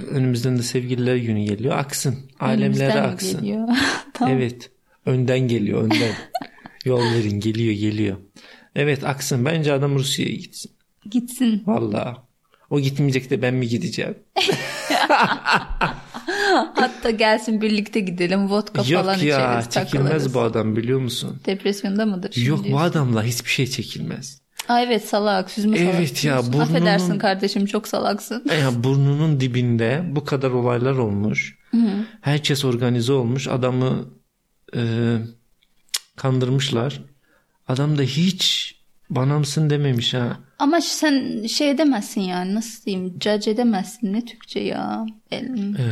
önümüzden 0.09 0.57
de 0.57 0.63
sevgililer 0.63 1.15
günü 1.15 1.43
geliyor. 1.43 1.77
Aksın. 1.77 2.15
Alemlere 2.39 3.01
aksın. 3.01 3.41
geliyor? 3.41 3.67
tamam. 4.13 4.35
Evet. 4.37 4.71
Önden 5.05 5.39
geliyor 5.39 5.81
önden. 5.83 6.13
Yol 6.85 6.99
verin 7.01 7.39
geliyor 7.39 7.73
geliyor. 7.73 8.17
Evet 8.75 9.03
aksın. 9.03 9.45
Bence 9.45 9.73
adam 9.73 9.95
Rusya'ya 9.95 10.31
gitsin. 10.35 10.71
Gitsin. 11.11 11.63
Vallahi. 11.65 12.15
O 12.69 12.79
gitmeyecek 12.79 13.29
de 13.29 13.41
ben 13.41 13.53
mi 13.53 13.67
gideceğim? 13.67 14.15
Hatta 16.75 17.09
gelsin 17.09 17.61
birlikte 17.61 17.99
gidelim. 17.99 18.49
Vodka 18.49 18.83
falan 18.83 19.13
Yok 19.13 19.23
ya 19.23 19.59
içeriz. 19.59 19.65
çekilmez 19.73 19.91
takılırız. 19.91 20.33
bu 20.33 20.39
adam 20.41 20.75
biliyor 20.75 20.99
musun? 20.99 21.37
Depresyonda 21.45 22.05
mıdır 22.05 22.31
şimdi? 22.33 22.49
Yok 22.49 22.65
bu 22.71 22.79
adamla 22.79 23.23
hiçbir 23.23 23.49
şey 23.49 23.67
çekilmez. 23.67 24.41
Aa, 24.69 24.81
evet 24.81 25.05
salak. 25.07 25.51
Süzme 25.51 25.77
salak. 25.77 25.93
Evet 25.95 26.23
ya, 26.23 26.33
diyorsun. 26.33 26.53
burnunun- 26.53 26.61
Affedersin 26.63 27.17
kardeşim 27.19 27.65
çok 27.65 27.87
salaksın. 27.87 28.43
Ya 28.61 28.83
burnunun 28.83 29.39
dibinde 29.39 30.03
bu 30.11 30.23
kadar 30.25 30.51
olaylar 30.51 30.95
olmuş. 30.95 31.57
Herkes 32.21 32.65
organize 32.65 33.13
olmuş. 33.13 33.47
Adamı 33.47 34.05
e, 34.75 34.81
kandırmışlar. 36.15 37.01
Adam 37.67 37.97
da 37.97 38.01
hiç 38.01 38.75
bana 39.09 39.39
mısın 39.39 39.69
dememiş 39.69 40.13
ha. 40.13 40.37
Ama 40.59 40.81
sen 40.81 41.45
şey 41.47 41.69
edemezsin 41.69 42.21
yani 42.21 42.55
nasıl 42.55 42.85
diyeyim 42.85 43.13
judge 43.23 43.51
edemezsin 43.51 44.13
ne 44.13 44.25
Türkçe 44.25 44.59
ya. 44.59 45.05
El- 45.31 45.75
Ee, 45.79 45.83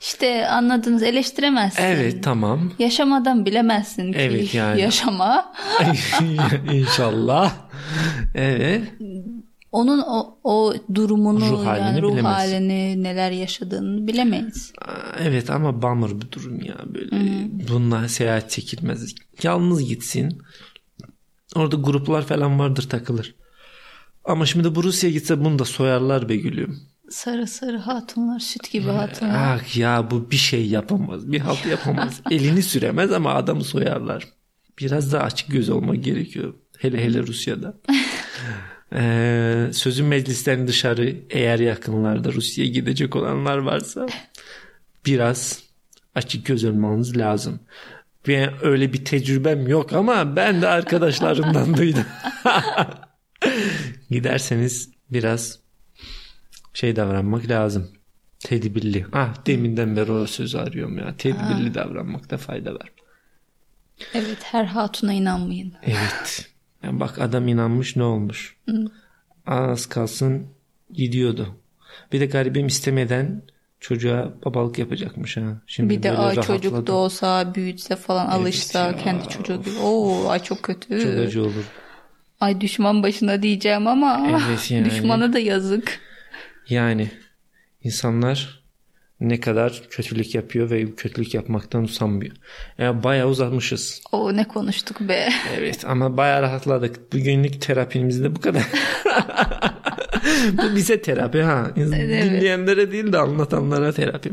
İşte 0.00 0.48
anladınız 0.48 1.02
eleştiremezsin. 1.02 1.82
evet 1.82 2.24
tamam. 2.24 2.72
Yaşamadan 2.78 3.46
bilemezsin 3.46 4.12
ki 4.12 4.18
Evet, 4.18 4.54
yani. 4.54 4.80
yaşama. 4.80 5.52
İnşallah. 6.72 7.52
Evet. 8.34 8.82
Onun 9.74 9.98
o, 9.98 10.38
o 10.44 10.74
durumunu 10.94 11.50
Ruh 11.50 11.66
halini 11.66 11.86
yani 11.86 12.02
ruh 12.02 12.24
halini 12.24 13.02
neler 13.02 13.30
yaşadığını 13.30 14.06
bilemeyiz. 14.06 14.72
Evet 15.18 15.50
ama 15.50 15.82
bummer 15.82 16.20
bir 16.20 16.32
durum 16.32 16.64
ya 16.64 16.76
böyle. 16.94 17.10
Bununla 17.68 18.08
seyahat 18.08 18.50
çekilmez. 18.50 19.14
Yalnız 19.42 19.84
gitsin. 19.88 20.38
Orada 21.54 21.76
gruplar 21.76 22.26
falan 22.26 22.58
vardır 22.58 22.88
takılır. 22.88 23.34
Ama 24.24 24.46
şimdi 24.46 24.74
bu 24.74 24.84
Rusya'ya 24.84 25.12
gitse 25.12 25.44
bunu 25.44 25.58
da 25.58 25.64
soyarlar 25.64 26.28
be 26.28 26.36
gülüm. 26.36 26.78
Sarı 27.10 27.46
sarı 27.46 27.78
hatunlar 27.78 28.38
süt 28.40 28.70
gibi 28.70 28.90
hatunlar. 28.90 29.58
Ah 29.58 29.76
ya 29.76 30.10
bu 30.10 30.30
bir 30.30 30.36
şey 30.36 30.66
yapamaz. 30.66 31.32
Bir 31.32 31.40
halt 31.40 31.66
yapamaz. 31.66 32.20
Elini 32.30 32.62
süremez 32.62 33.12
ama 33.12 33.34
adamı 33.34 33.64
soyarlar. 33.64 34.28
Biraz 34.78 35.12
daha 35.12 35.22
açık 35.22 35.50
göz 35.50 35.70
olmak 35.70 36.04
gerekiyor. 36.04 36.54
Hele 36.78 37.04
hele 37.04 37.22
Rusya'da. 37.26 37.74
Ee, 38.94 39.70
sözün 39.72 40.06
meclisten 40.06 40.68
dışarı 40.68 41.14
eğer 41.30 41.58
yakınlarda 41.58 42.32
Rusya'ya 42.32 42.70
gidecek 42.70 43.16
olanlar 43.16 43.58
varsa 43.58 44.06
biraz 45.06 45.62
açık 46.14 46.46
göz 46.46 46.64
olmanız 46.64 47.16
lazım. 47.16 47.60
Ve 48.28 48.50
öyle 48.62 48.92
bir 48.92 49.04
tecrübem 49.04 49.68
yok 49.68 49.92
ama 49.92 50.36
ben 50.36 50.62
de 50.62 50.68
arkadaşlarımdan 50.68 51.76
duydum. 51.76 52.04
Giderseniz 54.10 54.90
biraz 55.10 55.58
şey 56.74 56.96
davranmak 56.96 57.48
lazım. 57.48 57.90
Tedbirli. 58.38 59.06
Ah 59.12 59.46
deminden 59.46 59.96
beri 59.96 60.12
o 60.12 60.26
sözü 60.26 60.58
arıyorum 60.58 60.98
ya. 60.98 61.16
Tedbirli 61.16 61.74
davranmakta 61.74 62.36
fayda 62.36 62.74
var. 62.74 62.92
Evet 64.14 64.38
her 64.42 64.64
hatuna 64.64 65.12
inanmayın. 65.12 65.74
Evet. 65.82 66.53
Yani 66.84 67.00
bak 67.00 67.18
adam 67.18 67.48
inanmış 67.48 67.96
ne 67.96 68.02
olmuş. 68.02 68.56
Az 69.46 69.86
kalsın 69.86 70.46
gidiyordu. 70.92 71.48
Bir 72.12 72.20
de 72.20 72.26
garibim 72.26 72.66
istemeden 72.66 73.42
çocuğa 73.80 74.32
babalık 74.44 74.78
yapacakmış 74.78 75.36
ha. 75.36 75.62
Şimdi 75.66 75.90
Bir 75.96 76.02
de 76.02 76.12
ay 76.12 76.34
çocuk 76.40 76.86
doğsa 76.86 77.54
büyütse 77.54 77.96
falan 77.96 78.26
alışsa 78.26 78.86
ya. 78.86 78.96
kendi 78.96 79.28
çocuğu 79.28 79.62
gibi. 79.62 79.78
Oo 79.82 80.28
ay 80.28 80.42
çok 80.42 80.62
kötü. 80.62 81.00
Çok 81.02 81.26
acı 81.26 81.42
olur. 81.42 81.64
Ay 82.40 82.60
düşman 82.60 83.02
başına 83.02 83.42
diyeceğim 83.42 83.86
ama 83.86 84.26
Evet 84.30 84.70
yani. 84.70 84.84
düşmana 84.84 85.32
da 85.32 85.38
yazık. 85.38 86.00
Yani 86.68 87.10
insanlar 87.82 88.63
ne 89.20 89.40
kadar 89.40 89.82
kötülük 89.90 90.34
yapıyor 90.34 90.70
ve 90.70 90.94
kötülük 90.94 91.34
yapmaktan 91.34 91.84
usanmıyor. 91.84 92.36
Yani 92.78 93.02
bayağı 93.02 93.28
uzatmışız. 93.28 94.02
O 94.12 94.36
ne 94.36 94.44
konuştuk 94.44 95.00
be. 95.00 95.28
Evet 95.58 95.84
ama 95.84 96.16
bayağı 96.16 96.42
rahatladık. 96.42 97.12
Bugünlük 97.12 97.60
terapimiz 97.60 98.24
de 98.24 98.36
bu 98.36 98.40
kadar. 98.40 98.62
bu 100.52 100.76
bize 100.76 101.02
terapi 101.02 101.42
ha. 101.42 101.70
Dinleyenlere 101.76 102.92
değil 102.92 103.12
de 103.12 103.18
anlatanlara 103.18 103.92
terapi. 103.92 104.30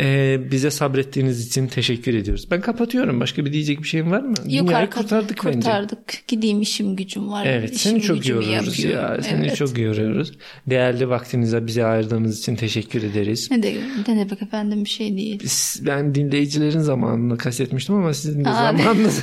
Ee, 0.00 0.38
bize 0.50 0.70
sabrettiğiniz 0.70 1.46
için 1.46 1.66
teşekkür 1.66 2.14
ediyoruz. 2.14 2.50
Ben 2.50 2.60
kapatıyorum. 2.60 3.20
Başka 3.20 3.44
bir 3.44 3.52
diyecek 3.52 3.82
bir 3.82 3.88
şeyim 3.88 4.10
var 4.10 4.20
mı? 4.20 4.34
Dünyayı 4.44 4.68
arka- 4.76 4.90
kurtardık 5.02 5.44
bence. 5.46 5.58
kurtardık. 5.58 5.98
Gideyim 6.28 6.60
işim 6.60 6.96
gücüm 6.96 7.32
var. 7.32 7.46
Evet 7.46 7.74
İşim 7.76 7.90
seni 7.92 8.02
çok 8.02 8.28
yoruyoruz 8.28 8.78
ya. 8.84 8.90
yapıyorum. 8.90 9.22
Seni 9.24 9.46
Evet. 9.46 9.56
çok 9.56 9.78
yoruyoruz. 9.78 10.32
Değerli 10.66 11.08
vaktinize 11.08 11.66
bize 11.66 11.84
ayırdığınız 11.84 12.38
için 12.38 12.56
teşekkür 12.56 13.02
ederiz. 13.02 13.50
Ne, 13.50 13.62
de, 13.62 13.74
ne 13.74 14.06
demek 14.06 14.42
efendim 14.42 14.84
bir 14.84 14.88
şey 14.90 15.16
değil. 15.16 15.40
Biz- 15.44 15.82
Ben 15.86 16.14
dinleyicilerin 16.14 16.80
zamanını 16.80 17.38
kastetmiştim 17.38 17.94
ama 17.94 18.14
sizin 18.14 18.40
de 18.44 18.44
zamanınız. 18.52 19.22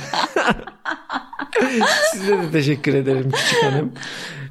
size 2.12 2.32
de 2.38 2.50
teşekkür 2.52 2.94
ederim 2.94 3.30
küçük 3.30 3.62
hanım. 3.62 3.92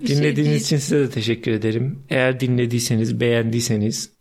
Bir 0.01 0.07
şey 0.07 0.17
Dinlediğiniz 0.17 0.51
değil. 0.51 0.61
için 0.61 0.77
size 0.77 0.99
de 0.99 1.09
teşekkür 1.09 1.51
ederim. 1.51 1.99
Eğer 2.09 2.39
dinlediyseniz, 2.39 3.19
beğendiyseniz 3.19 4.14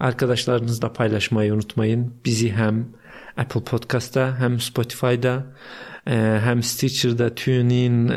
arkadaşlarınızla 0.00 0.92
paylaşmayı 0.92 1.54
unutmayın. 1.54 2.14
Bizi 2.24 2.52
hem 2.52 2.86
Apple 3.36 3.60
Podcast'ta 3.60 4.40
hem 4.40 4.60
Spotify'da 4.60 5.46
e, 6.06 6.40
hem 6.44 6.62
Stitcher'da, 6.62 7.34
TuneIn, 7.34 8.08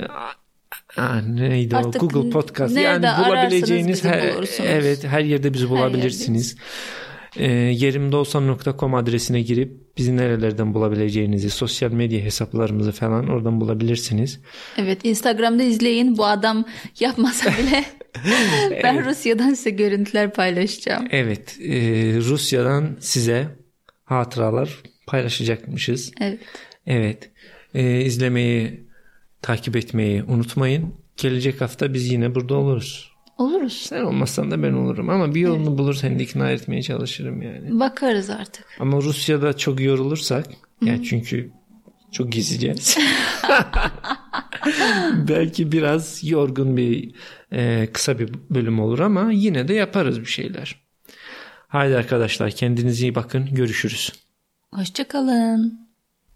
Aa, 0.97 1.21
neydi 1.21 1.75
Artık 1.75 2.03
o 2.03 2.07
Google 2.07 2.29
Podcast 2.29 2.77
yani 2.77 3.07
bulabileceğiniz 3.27 4.03
her 4.03 4.33
evet 4.63 5.03
her 5.03 5.21
yerde 5.21 5.53
bizi 5.53 5.69
bulabilirsiniz. 5.69 6.57
E, 7.35 7.51
yerimdeolsam.com 7.53 8.95
adresine 8.95 9.41
girip 9.41 9.97
bizi 9.97 10.17
nerelerden 10.17 10.73
bulabileceğinizi, 10.73 11.49
sosyal 11.49 11.91
medya 11.91 12.19
hesaplarımızı 12.19 12.91
falan 12.91 13.27
oradan 13.27 13.61
bulabilirsiniz. 13.61 14.39
Evet 14.77 15.05
Instagram'da 15.05 15.63
izleyin. 15.63 16.17
Bu 16.17 16.25
adam 16.25 16.65
yapmasa 16.99 17.49
bile 17.49 17.85
ben 18.83 19.05
Rusya'dan 19.05 19.53
size 19.53 19.69
görüntüler 19.69 20.33
paylaşacağım. 20.33 21.07
Evet, 21.11 21.57
e, 21.61 21.73
Rusya'dan 22.17 22.97
size 22.99 23.47
hatıralar 24.05 24.77
paylaşacakmışız. 25.07 26.11
Evet. 26.21 26.39
Evet, 26.87 27.31
e, 27.73 28.01
izlemeyi, 28.01 28.87
takip 29.41 29.75
etmeyi 29.75 30.23
unutmayın. 30.23 30.93
Gelecek 31.17 31.61
hafta 31.61 31.93
biz 31.93 32.11
yine 32.11 32.35
burada 32.35 32.55
oluruz. 32.55 33.11
Oluruz. 33.37 33.73
Sen 33.73 34.01
olmazsan 34.01 34.51
da 34.51 34.63
ben 34.63 34.73
olurum 34.73 35.09
ama 35.09 35.35
bir 35.35 35.41
yolunu 35.41 35.77
bulur 35.77 35.93
seni 35.93 36.19
de 36.19 36.23
ikna 36.23 36.51
etmeye 36.51 36.81
çalışırım 36.81 37.41
yani. 37.41 37.79
Bakarız 37.79 38.29
artık. 38.29 38.65
Ama 38.79 38.97
Rusya'da 38.97 39.57
çok 39.57 39.81
yorulursak, 39.81 40.45
yani 40.85 41.03
çünkü 41.03 41.51
çok 42.11 42.31
gezeceğiz. 42.31 42.97
Belki 45.27 45.71
biraz 45.71 46.23
yorgun 46.23 46.77
bir 46.77 47.15
e, 47.53 47.89
kısa 47.93 48.19
bir 48.19 48.29
bölüm 48.49 48.79
olur 48.79 48.99
ama 48.99 49.31
yine 49.31 49.67
de 49.67 49.73
yaparız 49.73 50.19
bir 50.21 50.25
şeyler. 50.25 50.81
Haydi 51.67 51.97
arkadaşlar 51.97 52.51
kendinize 52.51 53.05
iyi 53.05 53.15
bakın. 53.15 53.45
Görüşürüz. 53.51 54.13
Hoşçakalın. 54.73 55.80